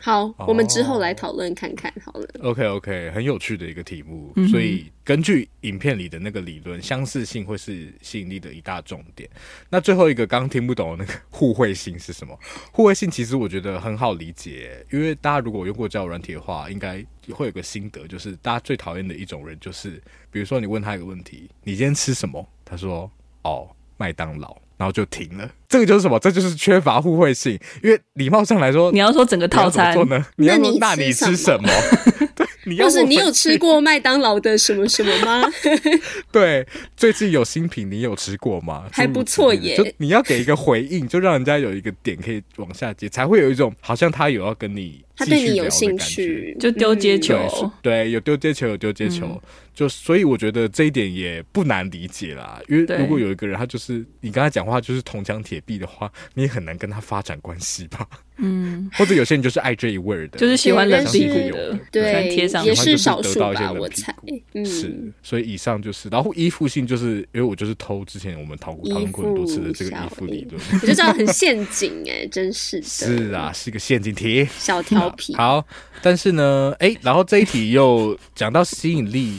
[0.00, 2.28] 好，我们之后来讨论看看好了。
[2.42, 4.32] OK OK，很有趣的一个题目。
[4.36, 9.28] 嗯、所以根据影片里的那个理论，相似性会是吸引力的一大重点。
[9.68, 12.38] 那最后一个刚刚听不懂的那个互惠性是什么？
[12.72, 23.10] 互惠性其实我觉得很好理解，因为大家如果用过交友软体的话，应该会有个心得，就是大家最讨厌的一种人，就是比如说你问他一个问题：“你今天吃什么？”他说
[23.42, 25.50] ：“哦，麦当劳。”然后就停了。
[25.68, 26.18] 这个就是什么？
[26.18, 27.58] 这就是缺乏互惠性。
[27.82, 30.24] 因为礼貌上来说，你要说整个套餐做呢？
[30.36, 31.68] 你要说那你吃什么？
[32.34, 35.44] 对，你要是你有吃过麦当劳的什么什么吗？
[36.32, 38.84] 对，最近有新品，你有吃过吗？
[38.92, 39.76] 还不错耶。
[39.76, 45.04] 就你要给一个回应，就让人家有一个点可以往下接，才会有一种好像他有要跟你。
[45.18, 49.40] 他对你有兴趣，就丢接球，嗯、对，对，有丢接球，有丢接球，嗯、
[49.74, 52.60] 就所以我觉得这一点也不难理解啦。
[52.68, 58.08] 因为如果有一个人，他就是你跟他讲话就是铜墙铁壁的话，你也很难跟他发展关系吧。
[58.38, 64.14] 嗯，或者有些人就是爱这一味儿的，就是喜欢冷屁股的，对，贴上也是少数吧，我猜。
[64.54, 72.86] 嗯是，所以以上就是，然后依附性就是因为我就是偷之前我们讨讨论过很多次的这个依附理论， 我就知道很陷阱哎，真是的。
[72.86, 75.34] 是啊，是一个陷阱题，小调皮。
[75.34, 75.64] 好，
[76.00, 79.38] 但是呢， 哎，然后这一题又讲到吸引力。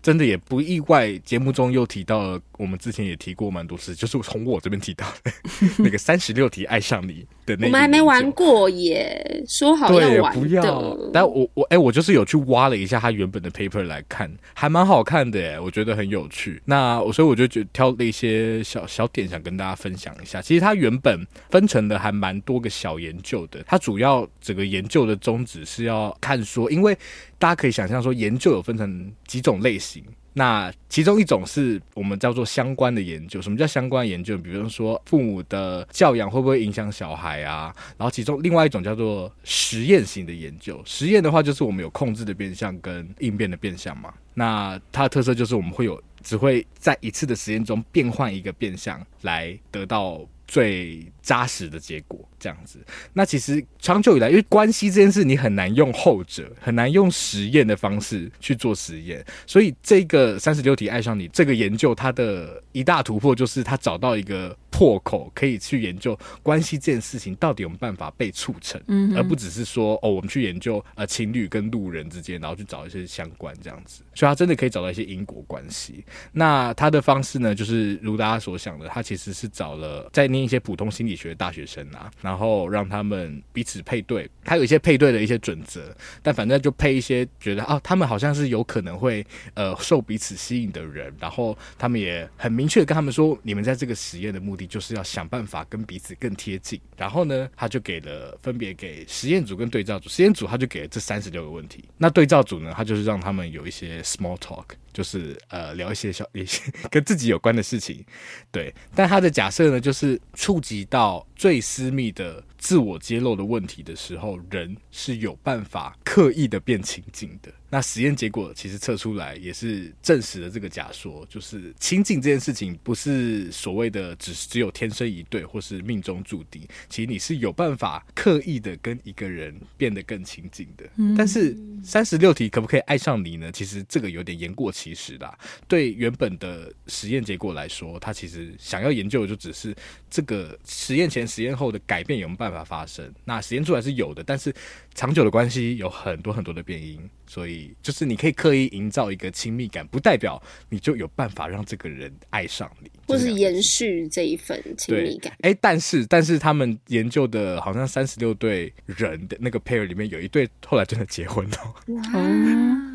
[0.00, 5.32] 真的也不意外，节目中又提到了，我们之前也提过蛮多次，就是从我这边提到的
[5.78, 7.66] 那个三十六题爱上你的那个。
[7.66, 10.40] 我们还没玩过耶，说好要玩的。
[10.40, 16.60] 不要，但我我哎、欸，我就是有去挖了一下他原本的 paper 来看，还蛮好看的耶，我觉得很有趣。
[16.64, 20.42] 那我所以我就觉挑了一些小小点想跟大家分享一下。
[20.42, 26.96] 其实他原本分成的还蛮多个小研究的，他主要整个研究的宗旨是要看说，因为。
[27.40, 30.02] 大家可以想象说，研究有分成几种类型，
[30.38, 33.42] 那其中一种是我们叫做相关的研究。
[33.42, 34.38] 什么叫相关研究？
[34.38, 37.74] 比如说父母的教养会不会影响小孩啊？
[37.96, 40.80] 然后其中另外一种叫做实验型的研究。
[40.84, 44.14] 实验的话，就是我们有控制的变相跟应变的变相嘛。
[44.32, 52.26] 那它的特色就是我们会有只会在一次的实验中变换一个变相来得到最扎实的结果。
[52.40, 52.78] 这样子，
[53.14, 76.04] 那其实长久以来，因为关系这件事，你很难用后者，很难用实验的方式去做实验，所以这个三十六题爱上你这个研究，它的一大突破就是它找到一个破口，可以去研究关系这件事情到底有没有办法被促成，嗯，而不只是说哦，我们去研究呃情侣跟路人之间，然后去找一些相关这样子，所以它真的可以找到一些因果关系。
[76.30, 82.10] 那它的方式呢，就是如大家所想的，它其实是找了在念一些普通心理学大学生啊。
[82.22, 96.80] 然后让他们彼此配对，还有一些配对的一些准则，但反正就配一些觉得啊，他们好像是有可能会呃受彼此吸引的人，然后他们也很明确跟他们说，你们在这个实验的目的就是要想办法跟彼此更贴近。
[96.96, 104.64] 然后呢，他就给了分别给实验组跟对照组，实验组他就给了这三十六个问题，那对照组呢，他就是让他们有一些 small talk。
[104.98, 108.04] 就是呃聊一些小一些 跟自己有关的事情，
[108.50, 108.74] 对。
[108.96, 117.50] 但他的假设呢，就是触及到最私密的自我揭露的问题的时候，人是有办法刻意的变情境的。
[117.70, 130.88] 那实验结果其实测出来也是证实了这个假说，就是亲近这件事情不是所谓的只只有天生一对或是命中注定，其实你是有办法刻意的跟一个人变得更亲近的。
[130.96, 133.52] 嗯但是三十六题可不可以爱上你呢？
[133.52, 135.38] 其实这个有点言过其实啦。
[135.68, 139.76] 对原本的实验结果来说，他其实想要研究的就只是
[140.08, 143.12] 这个实验前、实验后的改变有没有办法发生。
[143.24, 144.54] 那实验出来是有的，但是
[144.94, 147.74] 长久的关系有很多很多的变因，所以。
[147.82, 155.32] 就是你可以刻意营造一个亲密感，不代表你就有办法让这个人爱上你，或是延续这一份亲密感。
[155.40, 161.56] 哎、欸，但是但是他们研究的好像三十六对人的那个 pair 里面有一对后来真的结婚了，
[161.86, 162.02] 哇，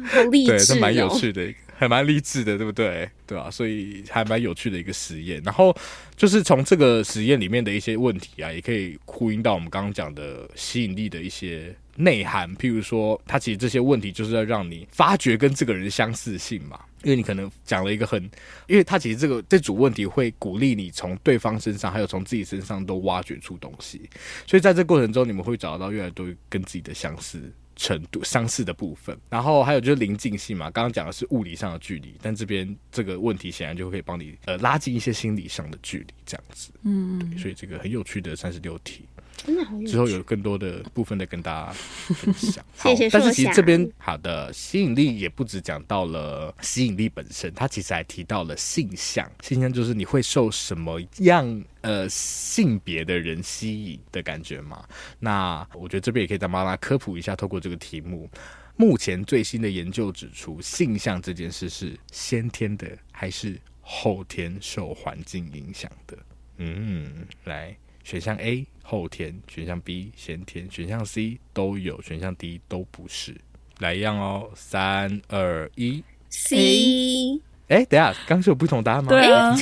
[0.06, 3.10] 好励志、哦，对，蛮有趣的，还蛮励志的，对不对？
[3.26, 5.42] 对啊，所以还蛮有趣的一个实验。
[5.44, 5.76] 然后
[6.16, 11.76] 就是从这个实验里面的一些问题啊，也可以呼应到我们刚刚讲的吸引力的一些。
[11.96, 18.20] 内涵，譬如说，他其实这些问题就是要让你发掘跟这个人相似性嘛，因为你可能讲了一个很，
[18.66, 24.10] 因为他其实这个这组问题会鼓励你从对方身上，还有从自己身上都挖掘出东西，
[24.48, 27.40] 所以在这过程中，你们会找到越来越多跟自己的相似
[27.76, 29.18] 程度、相似的部分。
[29.30, 36.72] 然后还有就是临近性嘛，刚刚讲的是物理上的距离，但这边这个问题显然就可以帮你呃拉近一些心理上的距离，这样子。
[36.84, 39.06] 嗯，对，所以这个很有趣的三十六题。
[39.36, 42.64] 真的好有趣，之后有更多的部分再跟大家分享。
[42.78, 43.10] 好谢谢。
[43.10, 49.30] 但是其实这边好的吸引力也不只讲到了吸引力本身，它其实还提到了性向。
[49.42, 54.86] 性向就是你会受什么样呃性别的人吸引的感觉嘛？
[55.20, 57.36] 那我觉得这边也可以再帮大家科普一下。
[57.36, 58.30] 透过这个题目，
[58.76, 66.18] 目前最新的研究指出，性向这件事是先天的还是后天受环境影响的？
[66.58, 67.76] 嗯，来。
[68.04, 73.36] 选项 A 后天，选项 B 先天，选项 C 都有，选项 D 都不是。
[73.80, 77.40] 来一样哦，三二一，C。
[77.70, 79.10] 哎、欸，等下，刚是有不同答案吗？
[79.10, 79.58] 对啊，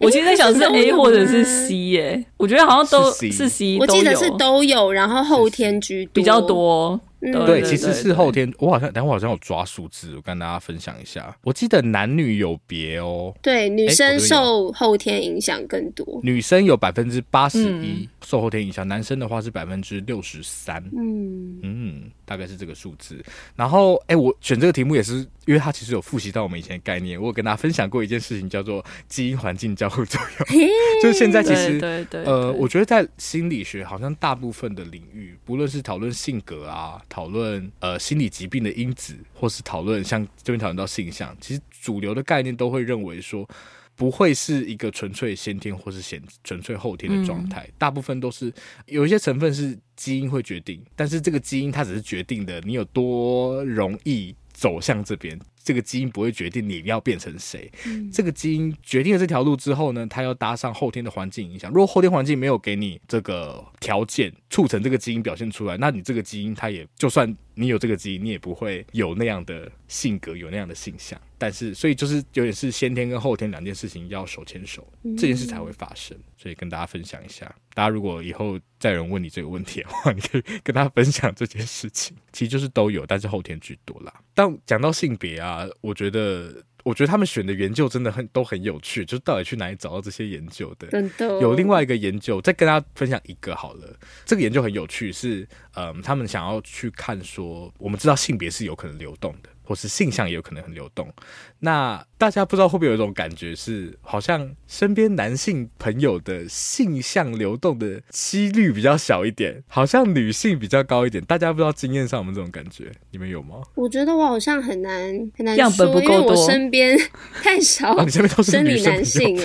[0.00, 7.00] 我其实在想是 A 或者是 C 耶、欸，我觉得好像都是 C，是 C 我记得是都有，然后后天居多，比较多。
[7.20, 8.52] 对，其实是后天。
[8.58, 11.36] 我好像，等会我好像有抓数字，我跟大家分享一下。
[11.42, 13.34] 我记得男女有别哦。
[13.42, 16.20] 对，女生受后天影响更多。
[16.22, 20.82] 女生有百分之八十一受后天影响，男生的话是百分之六十三。
[20.96, 23.24] 嗯嗯，大概是这个数字。
[23.54, 27.18] 然后，哎，我选这个题目也是因为它其实有复习到我们以前的概念。
[27.18, 30.68] 我有跟大家分享过一件事情，叫做基因环境交互作用。
[31.02, 37.00] 就是现在其实，对对呃，我觉得在心理学好像大部分的领域，不论是讨论性格啊。
[37.08, 43.48] 讨论呃心理疾病的因子，或是讨论像这边讨论到性向，其实主流的概念都会认为说，
[43.96, 48.52] 不会是一个纯粹先天或是显纯粹后天的状态，嗯，大部分都是
[48.86, 55.36] 有一些成分是基因会决定，但是这个基因它只是决定的你有多容易走向这边。
[55.64, 61.68] 这个基因不会决定你要变成谁，嗯，这个基因决定了这条路之后呢，它要搭上后天的环境影响。
[61.72, 71.20] 如果后天环境没有给你这个条件，促成这个基因表现出来，那你这个基因它也就算你有这个基因，你也不会有那样的性格，有那样的性向。
[71.38, 76.16] 但是，所以就是有点是先天跟后天两件事情要手牵手，这件事才会发生。
[76.36, 82.16] 所以跟大家分享一下，大家如果以后再有人问你这个问题的话，你可以跟他分享这件事情。
[82.32, 84.12] 其实就是都有，但是后天居多啦。
[84.34, 86.62] 但讲到性别啊，我觉得。
[86.86, 90.86] 我觉得他们选的研究真的很都很有趣，就到底去哪里找到这些研究的？
[90.86, 93.92] 真的有另外一个研究，再跟大家分享一个好了。
[94.24, 99.48] 这个研究很有趣，是嗯，他们想要去看说，我们知道性别是有可能流动的。
[99.66, 101.12] 或是性向也有可能很流动，
[101.58, 111.22] 那大家不知道会不会有一种感觉是，好像身边男性朋友的性向流动的几率比较小一点，好像女性比较高一点。
[111.24, 112.90] 大家不知道经验上有没有这种感觉？
[113.10, 113.56] 你们有吗？
[113.74, 116.98] 我觉得我好像很难很难样本不够多，因为我身边
[117.42, 119.38] 太少、啊， 你身边都是生理男性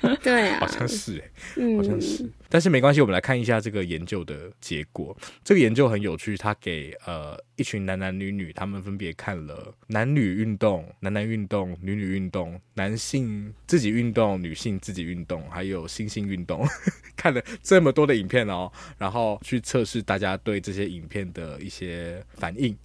[0.00, 2.30] 啊，对啊，好像是哎、好像是。
[2.48, 5.16] 但是没关系，我们来看一下这个研究的结果。
[5.42, 16.66] 这个研究很有趣，它给呃一群男男女女，他们分别看了男女运动、男男运动、女女运动、男性自己运动、女性自己运动，还有新兴运动，
[17.16, 22.76] 看了这么多的影片哦，然后去测试大家对这些影片的一些反应。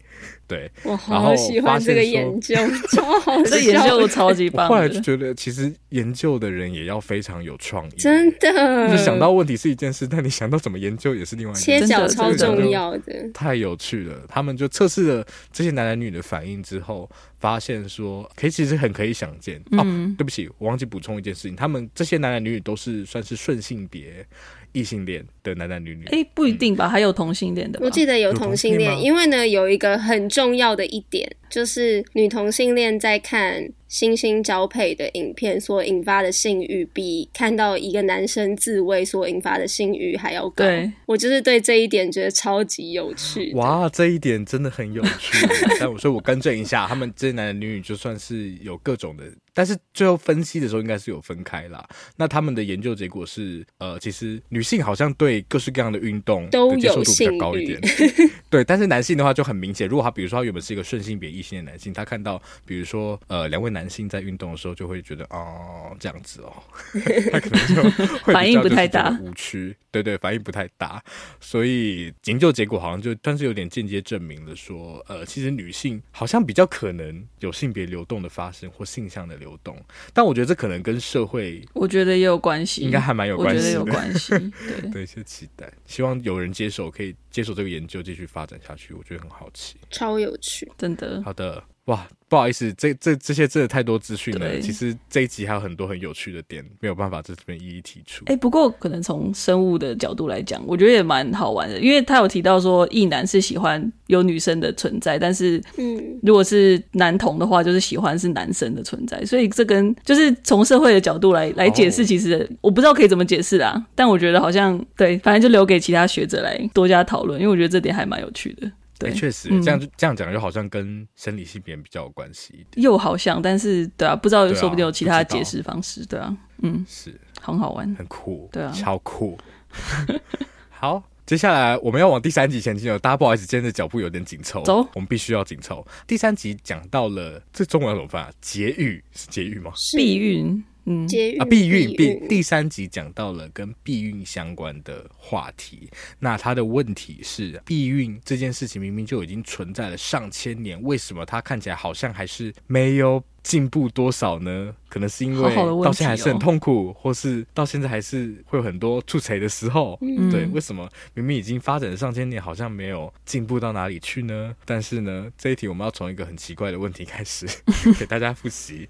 [0.48, 2.56] 对，我好喜欢这个研究，
[2.92, 4.68] 超好笑， 这研究 超级棒。
[4.68, 8.88] 后来就觉得，其实研究的人也要非常有创意，真的。
[8.88, 11.88] 你想到问题是一件事，但你想到怎么研究也是另外一件事。
[11.88, 14.26] 切角超重要的，太有趣了。
[14.28, 19.62] 他们就测试了这些男男女女的反应之后，发现说，可以其实很可以想见。
[19.72, 24.26] 嗯、哦，对不起，我忘记补充一件事情，他们这些男男女女都是算是顺性别。
[24.72, 27.80] 异性恋的男男女女，哎，不一定吧，嗯、还有同性恋的。
[27.82, 40.66] 我记得有同性恋，因为呢，有一个很重要的一点，就是女同性恋在看星星交配的影片所引发的性欲，比看到一个男生自慰所引发的性欲还要高。
[40.66, 43.52] 对，我就是对这一点觉得超级有趣。
[43.56, 45.48] 哇，这一点真的很有趣。
[45.80, 49.24] 但我说我更正一下，他们这些男男女女就算是有各种的。
[49.60, 51.86] 但是最后分析的时候应该是有分开啦。
[52.16, 57.78] 那他们的研究结果是，呃，其实女性好像对各式各样的运动的接受度比较高一点，
[58.50, 58.64] 对。
[58.64, 66.54] 但是男性的话就很明显，如果他比如说他原本是一个顺性别异性的男性，他看到比如说呃两位男性在运动的时候，就会觉得哦这样子哦，
[67.30, 67.84] 他可能就
[68.24, 71.04] 会反应不太大，无趣，对对，反应不太大。
[71.42, 79.49] 所以研究结果好像就算是有点间接证明了说，呃，其实女性好像比较可能有性别流动的发生或性向的流动。
[79.50, 79.76] 流动，
[80.14, 84.30] 但我觉得这可能跟社会，我觉得也有关系，应该还蛮有关系，我觉得有关系。
[84.82, 88.94] 对，对，一些期待，希望有人接手，可以接手这个研究，继续发展下去。
[88.94, 91.22] 我觉得很好奇，超有趣，真的。
[91.24, 91.64] 好的。
[91.86, 94.60] 哇，不好意思，这这这些真的太多资讯了。
[94.60, 98.24] 其实这一集还有很多很有趣的点，没有办法在这边一一提出。
[98.26, 109.26] 哎、欸，不过可能从生物的角度来讲，我觉得也蛮好玩的，因为他有提到说，异男是喜欢有女生的存在，但是，嗯，如果是男同的话，就是喜欢是男生的存在。
[109.26, 113.84] 所以这跟就是从社会的角度来来解释，其实我不知道可以怎么解释啊。
[113.96, 118.72] 但我觉得好像对，反正就留给其他学者来多加讨论，因为我觉得这点还蛮有趣的。
[119.00, 122.84] 对，确实、嗯、这样这样讲，又好像跟生理性别比较有关系一点。
[122.84, 126.06] 又好像，但是对啊，不知道，说不定有其他的解释方式。
[126.06, 129.38] 对啊，嗯，是很好玩，很酷，对啊，超酷。
[130.70, 133.00] 好，接下来我们要往第三集前进了。
[133.00, 135.86] 大家不好意思，今天的脚步有点紧凑，走，我们必须要紧凑。
[136.06, 138.32] 第三集讲到了，这中文要怎么翻啊？
[138.42, 139.72] 节育是节育吗？
[139.96, 140.62] 避孕。
[140.92, 145.88] 嗯，啊，避孕，避第三集讲到了跟避孕相关的话题。
[146.18, 154.76] 那他的问题是，避孕这件事情明明就已经存在了上千年，为什么它看起来好像还是没有进步多少呢？
[154.90, 159.96] 可能是因为到现在还是很痛苦，好好或是到现在还是会有很多出错的时候。
[160.02, 164.56] 嗯、对，为什么明明已经发展了上千年，好像没有进步到哪里去呢？
[164.66, 167.46] 但是呢，这一题我们要从一个很奇怪的问题开始
[168.00, 168.90] 给大家复习。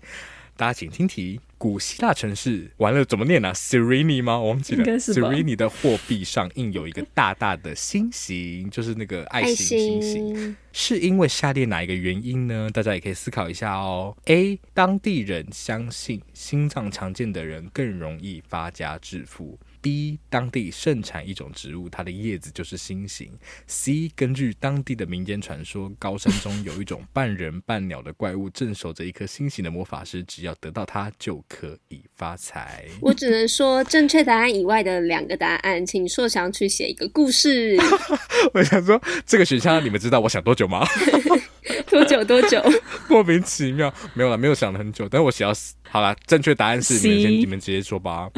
[0.60, 4.38] 大家请听题：古希腊城市完了怎么念啊 s i r e n i 吗？
[4.38, 4.99] 我忘记了。
[4.99, 10.57] s i r e n i 的货币上印有一个大大的心形，就是那个爱心心形。
[10.74, 12.70] 是因为下列哪一个原因呢？
[12.74, 14.14] 大家也可以思考一下哦。
[14.26, 14.60] A.
[14.74, 19.57] 当地人相信心脏强健的人更容易发家致富。
[19.82, 23.32] B 当地盛产一种植物，它的叶子就是心形。
[23.67, 32.86] C 根据当地的民间传说，高山中有一种半人半鸟的怪物，镇守着一颗心形的魔法师，只要得到它就可以发财。
[33.01, 37.77] 我只能说，正确答案以外的两个答案，请硕翔去写一个故事。
[38.53, 40.86] 我想说，这个选项你们知道我想多久吗？
[41.89, 42.24] 多久？
[42.24, 42.63] 多久？
[43.07, 45.53] 莫名其妙，没有了，没有想了很久，但是我写到
[45.91, 47.09] 好了，正确答案是 C?
[47.09, 48.30] 你们先，你们直接说吧。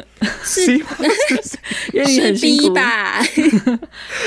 [0.43, 0.79] 是 C
[2.05, 3.21] 是 B 吧？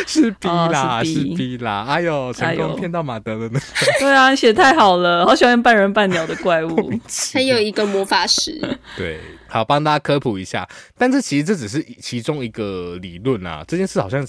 [0.06, 1.86] 是 B 啦，是 B 啦。
[1.88, 3.60] 哎呦，成功骗到马德了呢。
[3.98, 6.92] 对啊，写太好了，好喜欢半人半鸟的怪物。
[7.32, 8.60] 还有一个魔法师。
[8.96, 10.68] 对，好，帮大家科普一下。
[10.98, 13.64] 但这其实这只是其中一个理论啊。
[13.66, 14.24] 这件事好像。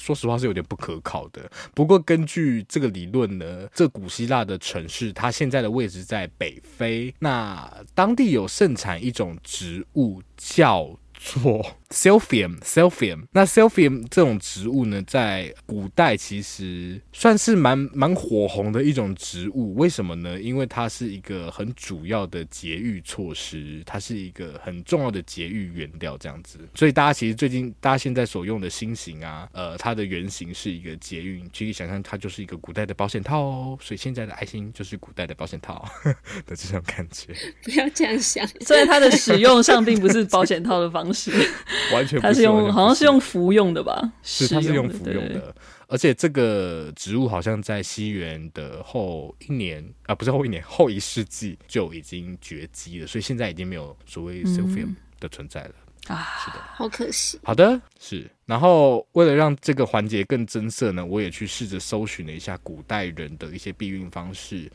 [0.00, 1.50] 说实话是有点不可靠的。
[1.74, 11.76] 不过根据这个理论呢，这古希腊的城市它现在的位置在北非，那当地有盛产一种植物叫做。
[11.90, 19.74] Silphium，Silphium，那 Silphium 这种植物呢，在古代其实算是蛮蛮火红的一种植物。
[19.74, 20.40] 为什么呢？
[20.40, 26.60] 因为它是一个很主要的节育措施，它是一个很重要的节育原料，这样子。
[26.76, 33.78] 所以大家其实最近大家现在所用的新型啊，呃，它的原型是一个节育，其实想象它就是一个古代的保险套哦。
[33.80, 35.84] 所以现在的爱心就是古代的保险套
[36.46, 37.34] 的这种感觉。
[37.64, 41.32] 不要这样想，所以它的使用上并不是保险套的方式。
[41.92, 44.12] 完全不是，它是用，好像是用服用的吧？
[44.22, 45.54] 是，它是用服用的。
[45.88, 53.06] 而且这个植物好像在西元的后一年啊，不是后一年，后一世纪就已经绝迹了。
[53.06, 55.74] 所以现在已经没有所谓 Silphium 的存在了
[56.06, 56.24] 啊。
[56.44, 57.40] 是的，好可惜。
[57.42, 58.30] 好的，是。
[58.46, 64.70] 然后为了让这个环节更增色呢，我也去试着搜寻了一下古代人的一些避孕方式。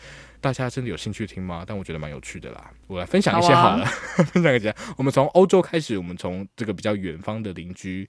[0.45, 1.63] 大家真的有兴趣听吗？
[1.65, 3.83] 但我觉得蛮有趣的啦，我来分享一些好了。
[3.83, 8.07] 好啊、分享一下，我们从欧洲开始，我们从这个比较远方的邻居。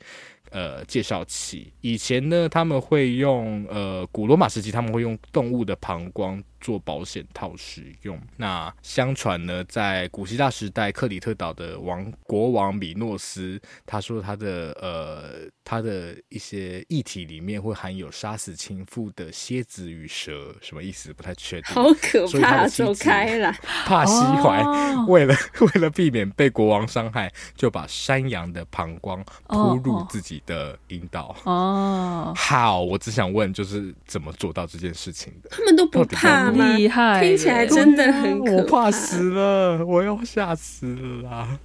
[0.56, 8.18] 呃，介绍起以前呢，他们会用呃古罗马时期，他们会用动物的膀胱做保险套使用。
[8.38, 21.12] 那相传呢，在古希腊时代，克里特岛的王国王米诺斯，他说他的呃他的一些液体里面会含有杀死情妇的蝎子与蛇，什么意思？
[21.12, 21.64] 不太确定。
[21.76, 22.66] 好可怕！
[22.66, 23.52] 走开了，
[23.84, 25.36] 怕西怀，哦、为了
[25.74, 30.42] 为了避免被国王伤害，就把山羊的膀胱铺入自己。
[30.46, 35.50] 的引导哦，好，我只想问，就是怎么做到这件事情的？
[35.50, 36.76] 他们都不怕吗？
[36.76, 38.76] 厉害，听起来真的很可怕。
[38.78, 41.58] 我怕死了，我要吓死了。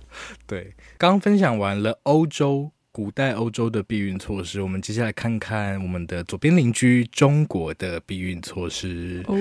[0.45, 2.71] 对，刚分享完了欧洲。
[2.93, 9.23] 古代欧洲的避孕措施，我们接下来看看我们的左边邻居中国的避孕措施。
[9.27, 9.37] 哦，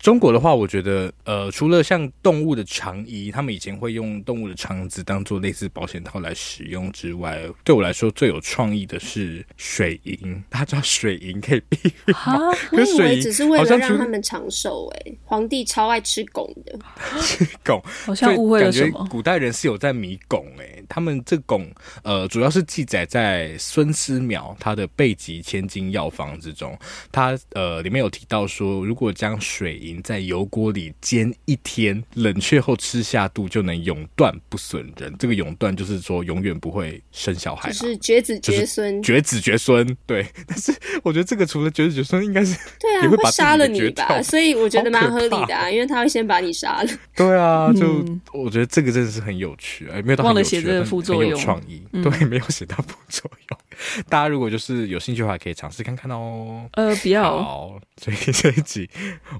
[0.00, 10.42] 中国的话，我觉得，呃，除了像动物的肠衣，他们以前会用动物的肠子当做类似保险套来使用之外，对我来说最有创意的是水银。
[10.48, 12.18] 大家知道水银可以避孕吗？
[12.18, 12.38] 啊，
[12.72, 14.88] 我以为只是为了让他们长寿。
[14.96, 16.76] 哎，皇帝超爱吃汞的，
[17.20, 19.06] 吃 汞，好像误会了什么。
[19.08, 21.70] 古代人是有在迷汞，哎，他们这拱，
[22.02, 22.60] 呃，主要是。
[22.70, 26.78] 记载在孙思邈他的《备急千金药方》之中，
[27.10, 35.12] 他呃里面有提到说，如果将水银在油锅里煎一天，冷却后吃下肚，就能永断不损人。
[35.18, 39.96] 这个永断就是说永远不会生小孩，就是绝子绝孙，绝子绝孙。
[40.06, 40.72] 对， 但是
[41.02, 44.22] 我觉得这个除了绝子绝孙，应该是对啊，会杀了你吧？
[44.22, 46.90] 所以我觉得蛮合理的啊，因为他会先把你杀了。
[47.16, 52.70] 对啊，就、嗯、我觉得这个真的是很有趣，哎，没有到很有趣，很有创意，嗯、对， 没有写。
[52.70, 53.58] 到副作用，
[54.08, 56.64] 大家如果就是有兴趣的话，可以尝试看看哦。
[56.74, 57.42] 呃，不要。
[57.42, 58.88] 好，所以这一集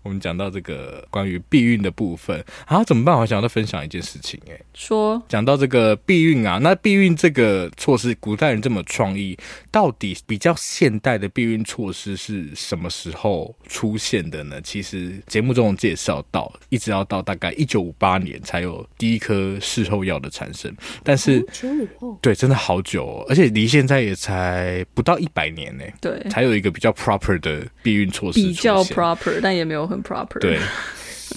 [0.02, 3.16] 我们讲到这个关于避孕的部分，啊，怎么办？
[3.16, 9.38] 我想要再分享一件事情，哎，说讲到这个避孕啊，那避孕这个措施，古代人这么创意，
[9.70, 14.60] 到底比较现代的避孕措施是什么时候出现的呢？
[14.62, 20.74] 其实节目中有介绍到，一直要到大概一九五八年才有第一颗事后药的产生，
[21.04, 21.29] 但是，
[22.20, 23.26] 对，真的好久哦。
[23.28, 30.38] 而且离现在也才不到一百年呢，对，才有一个比较 proper 的避孕措施，比较 proper，但也没有很 proper。
[30.38, 30.58] 对，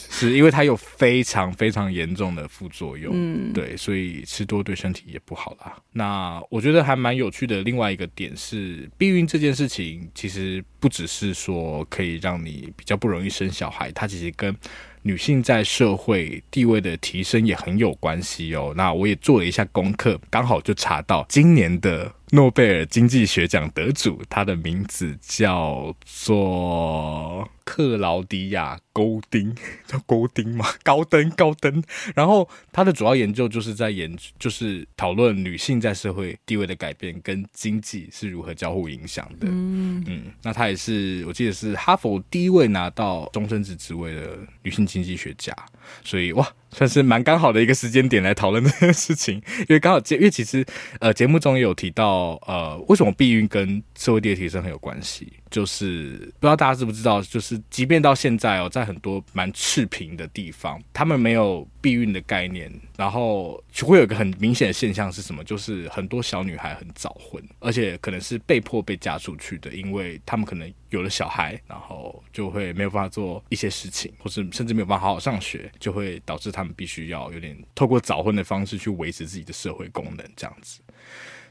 [0.10, 5.76] 是因为它有非常非常严重的副作用，嗯，对，所以吃多对身体也不好啦。
[5.92, 7.62] 那我觉得还蛮有趣的。
[7.62, 14.56] 另外一个点是，避孕这件事情其实不只是说可以让你比较不容易生小孩，它其实跟
[15.04, 18.74] 女性在社会地位的提升也很有关系哦。
[18.76, 27.50] 那我也做了一下功课，刚好就查到今年的诺贝尔经济学奖得主，他的名字叫做。
[27.66, 29.56] 克劳迪亚·勾丁
[29.88, 30.66] 叫勾丁吗？
[30.84, 31.82] 高登高登。
[32.14, 39.48] 然后他的主要研究就是在研，就是讨论女性在社会地位的改变跟经济是如何交互影响的。
[39.50, 45.56] 嗯嗯，那他也是我记得是哈佛第一位拿到终身职职位的女性经济学家，
[46.04, 46.46] 所以哇。
[46.74, 50.66] 算是蛮刚好的一个时间点来讨论这件事情，因为刚好，因为其实
[51.00, 65.44] 呃节目中也有提到呃为什么避孕跟社会地位提升很有关系，就是不知道大家知不知道，就是即便到现在哦，在很多蛮赤贫的地方，他们没有避孕的概念，然后就会有一个很明显的现象是什么？
[65.44, 76.54] 就是很多小女孩很早婚，而且可能是被迫被嫁出去的，因为他们可能有了小孩，然后就会没有办法做一些事情，或是甚至没有办法好好上学，就会导致。
[76.54, 80.82] 他们必须要有点透过早婚的方式去维持自己的社会功能，这样子。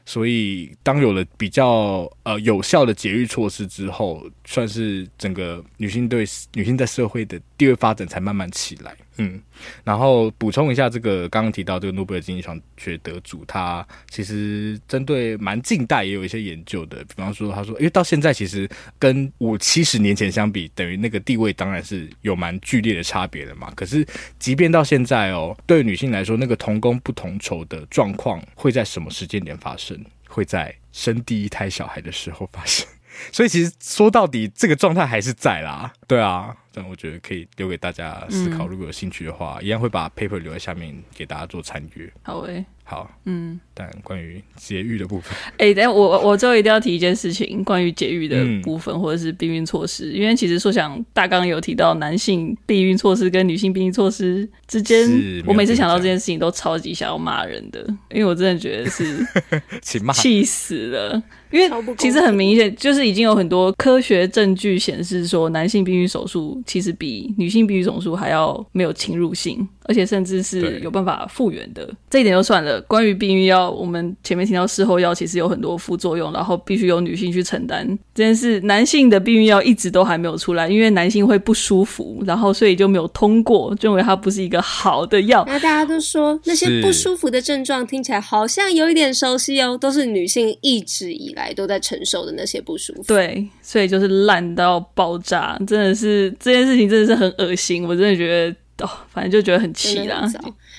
[0.05, 8.95] 所以当有了比较呃有效的节育措施之后，算是整个女性对女性在社会的地位发展才慢慢起来。
[9.17, 9.41] 嗯，
[9.83, 12.47] 然后补充一下，这个刚刚提到这个诺贝尔经济
[12.77, 17.03] 学得主，他其实针对蛮近代也有一些研究的。
[17.03, 23.71] 比方说，他说，因为到现在其实跟五七十年前相比，等于那个地位当然是有蛮剧烈的差别的嘛。
[23.75, 24.05] 可是，
[24.39, 30.03] 即便到现在哦，对女性来说，那个同工不同酬的状况会在什么时间点发生？
[30.27, 32.87] 会在生第一胎小孩的时候发生。
[33.31, 35.93] 所以，其实说到底，这个状态还是在啦。
[36.07, 36.57] 对啊。
[36.73, 42.11] 但我觉得可以留给大家思考，如果有兴趣的话，嗯、一样会把 paper 留在下面给大家做参阅。
[42.23, 43.59] 好诶、欸，好，嗯。
[43.75, 55.09] 但关于节育的部分，哎、欸，等下我我最后一定要提一件事情，关于节育的部分、嗯、或者是避孕措施，因为其实说想大纲有提到男性避孕措施跟女性避孕措施之间，
[55.47, 59.25] 我每次想到这件事情都超级想要骂人的，因为我真的觉得是
[60.13, 66.61] 气死了，因为其实很明显就是已经有很多科学证据显示说男性避孕手术。
[66.67, 71.91] 其实比女性避孕手术还要没有侵入性，而且甚至是有办法复原的。
[72.07, 72.72] 这一点就算了。
[72.81, 78.59] 关于避孕药，我们前面提到事后药其实有很多副作用，然后必须由女性去承担这件事。
[78.61, 85.43] 男性的避孕药一直都还没有出来，因为男性会不舒服，然后所以就没有通过，就认为它不是一个好的药。
[85.47, 93.03] 那大家都说那些不舒服的症状听起来好像有一点熟悉哦，都是女性一直以来都在承受的那些不舒服。
[93.07, 100.25] 对，所以就是烂到爆炸，真的是这件事情真的是很恶心，我真的觉得哦，反正就觉得很气啦。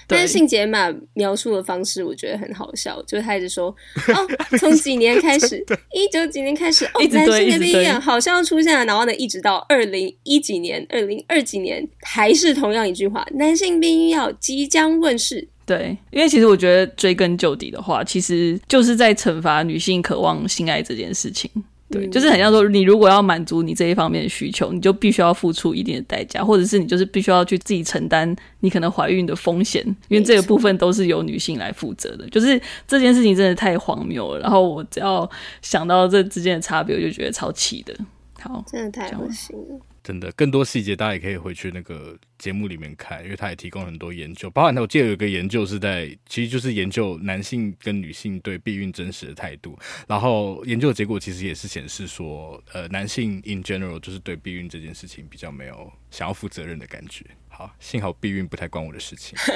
[0.06, 15.48] 但是信杰玛描述的方式我觉得很好笑，就是他一直说哦，从几年开 始，一九几年开始，哦，男性的避孕药好像出现了，然后呢，一直到二零一几年、二零二几年，还是同样一句话，男性避孕药即将问世。
[15.66, 21.50] 对，因为其实我觉得追根究底的话，其实就是在惩罚女性渴望性爱这件事情。
[21.94, 32.28] 对，就是很像说，你如果要满足你这一方面的需求，你就必须要付出一定的代价，或者是你就是必须要去自己承担你可能怀孕的风险，因为这个部分都是由女性来负责的。
[32.28, 35.28] 就是这件事情真的太荒谬了，然后我只要
[35.62, 37.94] 想到这之间的差别，我就觉得超气的。
[38.40, 39.78] 好，真的太恶心了。
[40.04, 57.24] 真的，更多细节大家也可以回去那个节目里面看，因为他也提供很多研究，包含我记得有一个研究是在，其实就是研究男性跟女性对避孕真实的态度，然后研究的结果其实也是显示说，呃，男性 in general 就是对避孕这件事情比较没有想要负责任的感觉。
[57.56, 59.38] 好，幸好避孕不太关我的事情，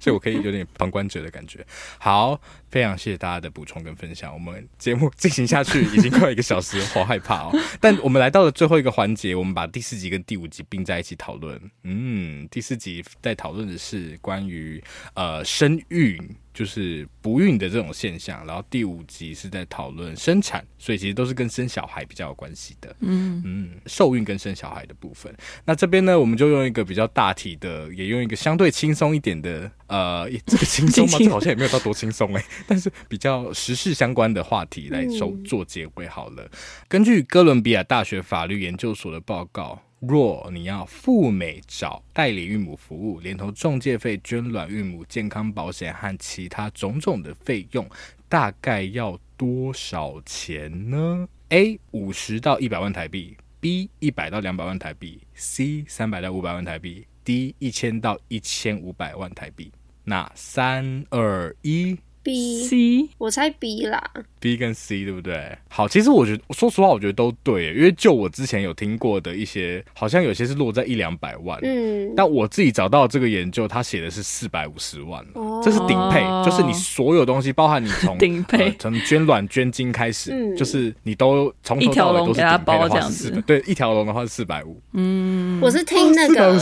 [0.00, 1.64] 所以我可以有点旁观者的感觉。
[1.98, 4.34] 好，非常谢谢大家的补充跟分享。
[4.34, 7.52] 我们节目进行下去已经快一个小时，好害怕哦。
[7.80, 11.70] 但我们来到了最后一个环节，我们把第四集跟第五集并在一起讨论。
[11.84, 14.82] 嗯，第四集在讨论的是关于
[15.14, 16.20] 呃生育。
[16.56, 22.96] 就是不孕的这种现象，然后第五集是在讨论生产，所以其实都是跟生小孩比较有关系的。
[23.00, 25.30] 嗯嗯，受孕跟生小孩的部分，
[25.66, 31.18] 那这边呢，我们就用一个比较大体的，也用一个相对轻松一点的，呃，这个轻松吗？
[31.18, 36.50] 这好像也没有到多轻松哎， 但是比较时事相关的话题来收做结尾好了。
[36.88, 39.82] 根据哥伦比亚大学法律研究所的报告。
[40.00, 47.88] 若你要赴美找代理孕母服务，连同中介费、捐卵孕母健康保险和其他种种的费用，
[48.28, 59.72] 大概要多少钱呢？A 五十到一百万台币，B 一百到两百万台币，C 三百到五百万台币，D 一千到一千五百万台币。
[60.04, 61.98] 那三二一。
[62.26, 64.02] B C，我猜 B 啦。
[64.40, 65.56] B 跟 C 对不对？
[65.68, 71.56] 好，其实我觉得，说实话，我觉得都对，因为就我之前有听过的一些，好像有些是落在一两百万。
[71.62, 78.72] 嗯，但我自己找到这个研究，他写的是四百五十万，哦，这是顶配，就是你所有东西，包含你从 顶配。
[78.76, 84.80] 从、呃、捐卵捐精开始，嗯、就是你都从头到尾都是顶配的话是四百，对，一条龙的话是四百五。
[84.94, 86.58] 嗯，我是听那个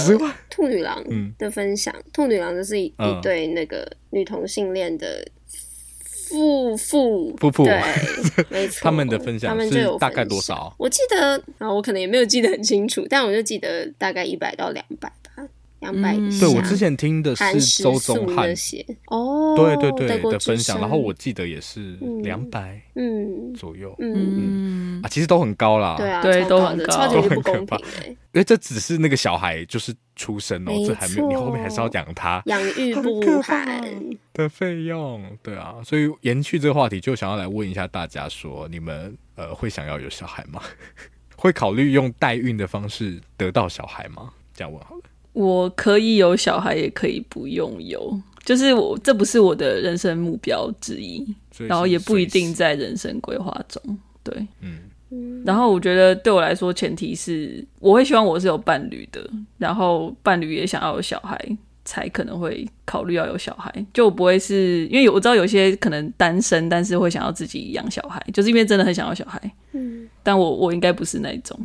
[0.51, 1.03] 兔女郎
[1.39, 5.27] 的分享，嗯、兔女郎就是一一对那个女同性恋的。
[6.29, 7.81] 夫妇夫妇，对，
[8.51, 10.75] 没错，他们的分享，他们就有大概多少？
[10.79, 15.49] 我记得啊，我可能也没有记得很清楚，但我就记得大概一百到两百吧，
[15.85, 16.47] 两百以下。
[16.47, 18.53] 对，我之前听的是周宗汉
[19.09, 27.78] 哦，对对对的分享，然后我记得也是两百嗯左右，嗯啊，其实都很高啦，对啊，对，都很高，超级不公平
[28.32, 33.80] 因为这只是那个小孩就是出生哦，这还没有，你后面还是要养他，养育不含
[34.32, 40.61] 的费用，对啊，所以延续这个话题，就想要来问一下大家说，你们呃会想要有小孩吗？
[41.37, 44.30] 会考虑用代孕的方式得到小孩吗？
[44.55, 45.03] 这样问好了。
[45.35, 48.18] 我可以有小孩，也可以不用有。
[48.45, 51.26] 就是我这不是我的人生目标之一，
[51.59, 53.99] 然后也不一定在人生规划中。
[54.22, 54.78] 对，嗯。
[55.45, 59.28] 然后我觉得对我来说，前提是我会希望我是有伴侣的，
[59.59, 61.39] 然后伴侣也想要有小孩，
[61.85, 63.72] 才可能会考虑要有小孩。
[63.93, 69.41] 就我不会是因为我知道有些可能单身，但是会想要自己养小孩，就是因为真的很想要小孩。
[69.72, 71.57] 嗯，但我我应该不是那种。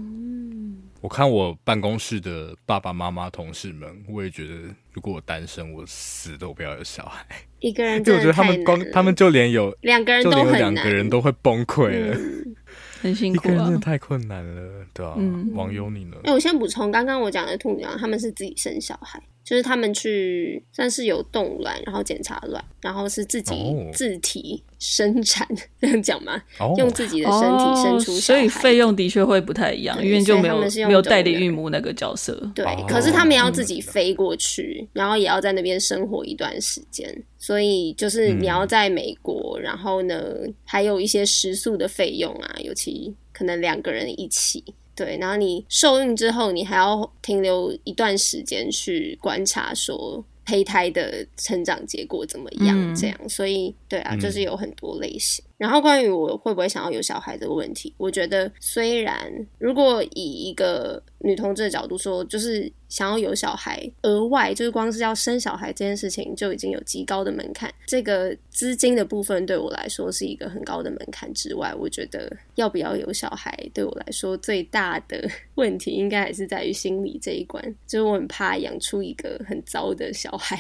[0.99, 4.53] 嗯，我看我办公室的爸爸妈妈同事们，我也觉得
[4.91, 7.25] 如果我单身，我死都不要有小孩。
[7.59, 12.15] 一个人，就我觉得他们光他们就连有两个人都很难，两个人都会崩溃了。
[12.15, 12.55] 嗯
[13.01, 15.15] 很辛苦啊，真的太困难了，对吧、啊？
[15.17, 16.17] 嗯、网友你呢？
[16.25, 19.17] 哎，我先补充，刚刚我讲的兔女郎，他们是自己生小孩。
[19.49, 23.55] 就是他们去算是有冻卵，然后检查卵，然后是自己
[23.91, 25.59] 自体生产，oh.
[25.81, 26.77] 这样讲吗？Oh.
[26.77, 32.39] 用自己的身体生出所以费用的确会不太一样，因为就没有没有代理孕母那个角色。
[32.53, 32.87] 对，oh.
[32.87, 40.15] 可是他们要自己飞过去，然后也要在那边生活一段时间，所以就是你要在美国，嗯、然后呢
[40.63, 44.63] 还有一些食宿的费用啊，尤其可能两个人一起。
[45.05, 53.17] 对，然后你受孕之后，你还要停留一段时间去观察，说胚胎的成长结果怎么样，嗯、这样。
[53.29, 55.41] 所以，对啊，就是有很多类型。
[55.45, 62.69] 嗯、然后，关于我会不会想要有小孩这个问题，我觉得虽然如果以一个女同志的角度说，就是。
[62.89, 67.71] 想要有小孩，额外就是光是要生小孩这件事情就已经有极高的门槛。
[67.85, 77.63] 这个资金的部分对我来说是一个很高的门槛之外，我觉得要不要有小孩对我来说最大的 问题应该还是在于心理这一关。
[77.87, 80.59] 就是我很怕养出一个很糟的小孩，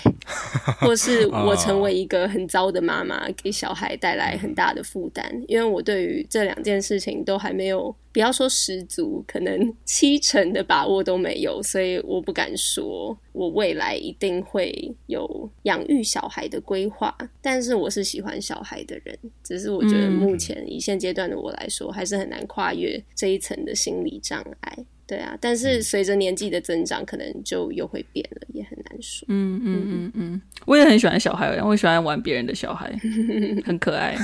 [0.79, 5.25] 或是 我成为一个很糟的妈妈，给小孩带来很大的负担。
[5.47, 7.95] 因为我对于这两件事情都还没有。
[8.19, 17.15] 不要说十足，可能七成的把握都没有，所以我不敢说我未来一定会有养育小孩的规划。
[17.41, 24.85] 但是我是喜欢小孩的人，只是我觉得目前以现阶段的我来说，还是很难跨越这一层的心理障碍。
[25.09, 29.25] 对啊，但是随着年纪的增长，可能就又会变了，也很难说。
[29.29, 32.93] 嗯嗯嗯嗯，我也很喜欢小孩，我喜欢玩别人的小孩，
[33.65, 34.15] 很可爱。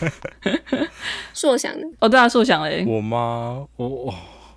[1.32, 3.66] 硕想的哦，对啊，硕想嘞，我吗？
[3.76, 4.14] 我我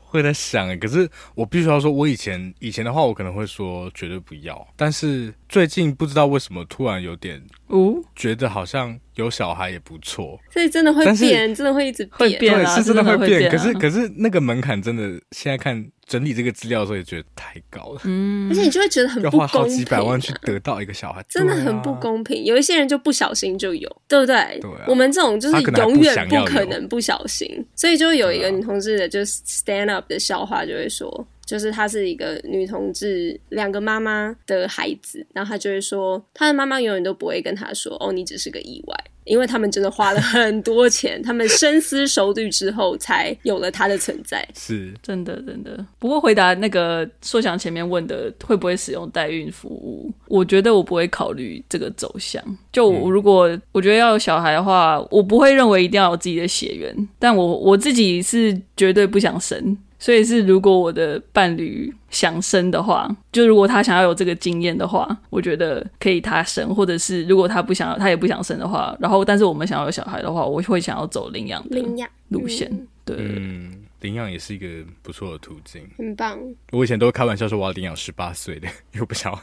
[0.10, 7.42] 会在想诶，可是我必须要说，我以前以前的话，我可能会说绝对不要，但是最近不知道为什么突然有点。
[7.68, 13.52] 哦，觉得好像有小孩也不错，所以真的会变，真的会一直变，会变啊，对，是真的会变。
[13.52, 18.02] 可是可是那个门槛真的，现在看整理这个资料的时候也觉得太高了。
[18.06, 22.38] 嗯，而且你就会觉得很不公平、啊，要花好几百万去得到一个小孩，真的很不公平。
[22.38, 24.36] 啊、有一些人就不小心就有，对不对？
[24.62, 31.28] 对啊、我们这种就是永远不可能不小心，所以就有一个女同志的，就是 stand up 的笑话，就会说。
[31.48, 45.86] 就是她是一个女同志，两个妈妈的孩子，然后她就会说，她的妈妈永远都不会跟她说，哦，你只是个意外，因为他们真的花了很多钱，他们深思熟虑之后才有了她的存在，是真的，真的。
[45.98, 52.44] 不过回答那个硕想前面问的会不会使用代孕服务，我觉得我不会考虑这个走向。
[52.74, 59.78] 就如果我觉得要有小孩的话，我不会认为一定要有自己的血缘，但我我自己是绝对不想生。
[60.00, 72.70] 所以是，如果我的伴侣想生的话，就如果他想要有这个经验的话，我觉得可以他生；或者是如果他不想要，他也不想生的话，然后但是我们想要有小孩的话，我会想要走领养的领养路线。
[72.72, 74.68] 嗯、对，嗯，领养也是一个
[75.02, 76.38] 不错的途径，很棒。
[76.72, 79.38] 我以前都会开玩笑说我要领养十八岁的，因为我不想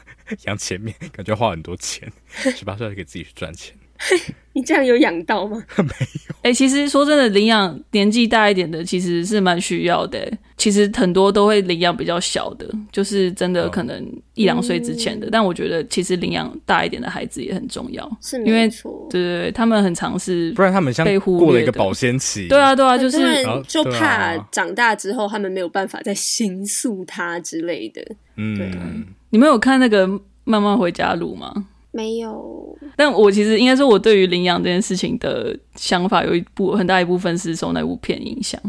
[0.45, 2.09] 养前面，感觉花很多钱，
[2.55, 3.75] 十八岁还可以自己去赚钱。
[4.53, 5.61] 你这样有养到吗？
[5.77, 6.35] 没有。
[6.43, 10.31] 哎、欸，其实说真的，领养年纪大一点的其实是蛮需要的。
[10.57, 14.01] 其实很多都会领养比较小的，就是真的可能
[14.35, 15.27] 一两岁之前的。
[15.27, 18.69] 嗯、但我觉得其实领养大一点的孩子也很重要，是因为
[19.09, 22.47] 对对对，他们很尝试不然他们像过了一个保鲜期。
[22.47, 23.17] 对啊对啊，就是
[23.67, 28.01] 就怕长大之后他们没有办法再形塑他之类的。
[28.37, 28.71] 嗯，对。
[29.31, 30.07] 你们有看那个
[30.45, 31.53] 《慢慢回家路》吗？
[31.95, 38.61] 没有，但我其实应该说，我对于领养这件事情的想法有一部很大一部分是受那部片影响，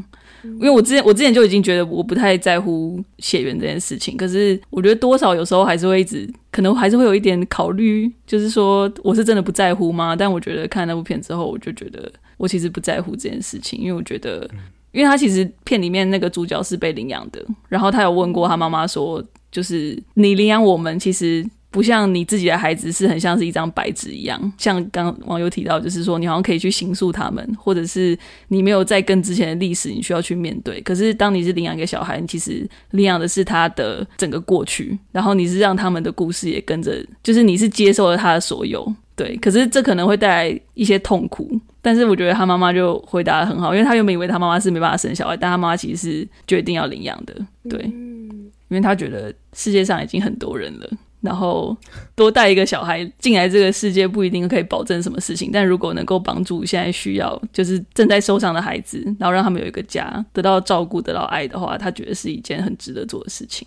[0.45, 10.15] 因为我之前我之前就已经觉得我不太在乎血缘这件事情，可是我觉得多少有时候还是会一直可能还是会有一点考虑，就是说我是真的不在乎吗？
[10.15, 14.49] 但我觉得看那部片之后，我就觉得我其实不在乎这件事情，因为我觉得，
[14.93, 19.21] 因为他其实片里面那个主角是被领养的，然后他有问过他妈妈说，
[19.51, 21.45] 就是你领养我们其实。
[21.77, 28.19] 不像你自己的孩子是很像是一张白纸一样，像刚刚网友提到，就是说你好像可以去刑诉他们，或者是
[28.49, 30.81] 你没有再跟之前的历史，你需要去面对。
[30.81, 38.91] 可是当你是领养一个小孩，你其实领养的是他的整个过去，然后你是让他们的故事也跟着，就是你是接受了他的所有。
[39.15, 41.61] 对，可是这可能会带来一些痛苦。
[41.83, 47.35] 但是我觉得他妈妈就回答的很好，因为他原本以为他妈妈是没办法生小孩，但他妈妈其实是决定要领养的。
[47.69, 50.91] 对，因为他觉得世界上已经很多人了。
[51.27, 51.77] 然后
[52.15, 63.67] 多带一个小孩进来这个世界不一定可以保证什么事情，但如果能够帮助现在需要就是正在受伤的孩子，然后让他们有一个家，得到照顾，得到爱的话，他觉得是一件很值得做的事情。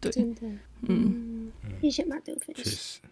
[0.00, 0.10] 对，
[1.82, 2.64] 谢谢马德分享。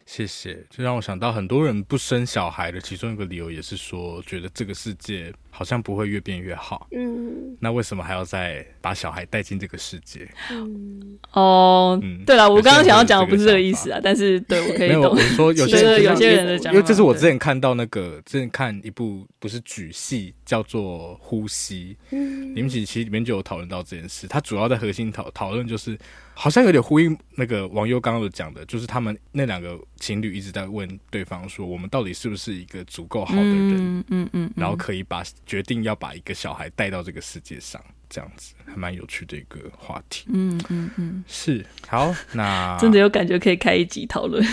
[0.07, 6.87] 谢谢，就让我想到很多人不生小孩的其中一个理由也是说，觉得这个世界好像不会越变越好。
[6.93, 10.29] 嗯，那为什么还要再把小孩带进这个世界？
[10.53, 15.01] 嗯，哦，嗯，对了，我刚刚想要讲的不是这个意思啊，但是对我可以懂。
[15.01, 25.99] 没有，我说有些有些人的讲，因为这是我之前看到那个之前看一部不是剧戏叫做《呼吸》，嗯，你们其实里面就有讨论到这件事，它主要的核心讨讨论就是。
[26.43, 37.79] 好像有点呼应那个网友刚刚有讲的，就是他们那两个情侣一直在问对方说：“我们到底是不是一个足够好的人？”嗯嗯，嗯，然后可以把决定要把一个小孩带到这个世界上。
[38.11, 44.45] 这样子还蛮有趣的一个话题，嗯嗯嗯，是好，那 真的有感觉可以开一集讨论。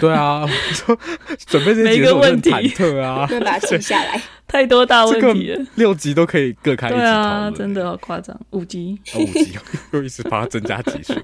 [0.00, 0.98] 对啊，说
[1.46, 9.52] 准备这几个问题，忐忑啊， 对，把它写下来，太多大问题了，六集都可以各开一集讨论，对啊，真的好夸张，五集，哦、五集
[9.92, 11.14] 又一直把它增加集数。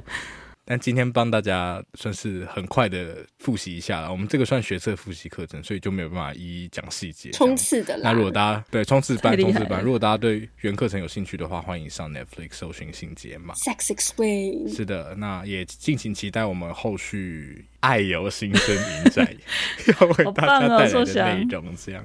[0.71, 7.31] 但今天帮大家算是很快的复习一下了，我们这个算学测复习课程，所以就没有办法一一讲细节。
[7.31, 8.03] 冲刺的啦。
[8.05, 13.55] 那如果大家对冲刺班、冲刺班，如果大家对原课程有兴趣的话，欢迎上 Netflix 搜寻新解码。
[13.55, 14.77] Sex Explain。
[14.77, 17.64] 是的，那也敬请期待我们后续。
[17.81, 19.26] 爱由心生影展，
[20.01, 22.05] 要为大家带来的内容，这样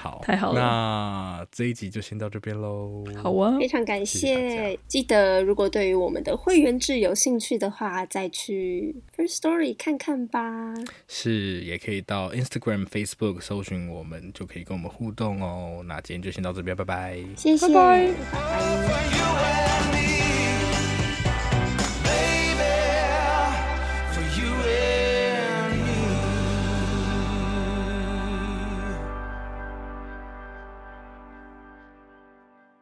[0.00, 0.60] 好，好， 太好了。
[0.60, 3.04] 那这一集就先到这边喽。
[3.22, 4.76] 好啊，非常感谢。
[4.88, 10.74] 记得如果对于我们的会员制有兴趣的话，再去 First Story 看看吧。
[11.06, 15.84] 是，也可以到 Instagram、Facebook 搜寻我们，就可以跟我们互动哦。
[15.86, 17.18] 那今天就先到这边，拜拜。
[17.36, 18.08] 谢谢，拜拜。
[18.32, 18.38] 拜
[19.92, 20.15] 拜。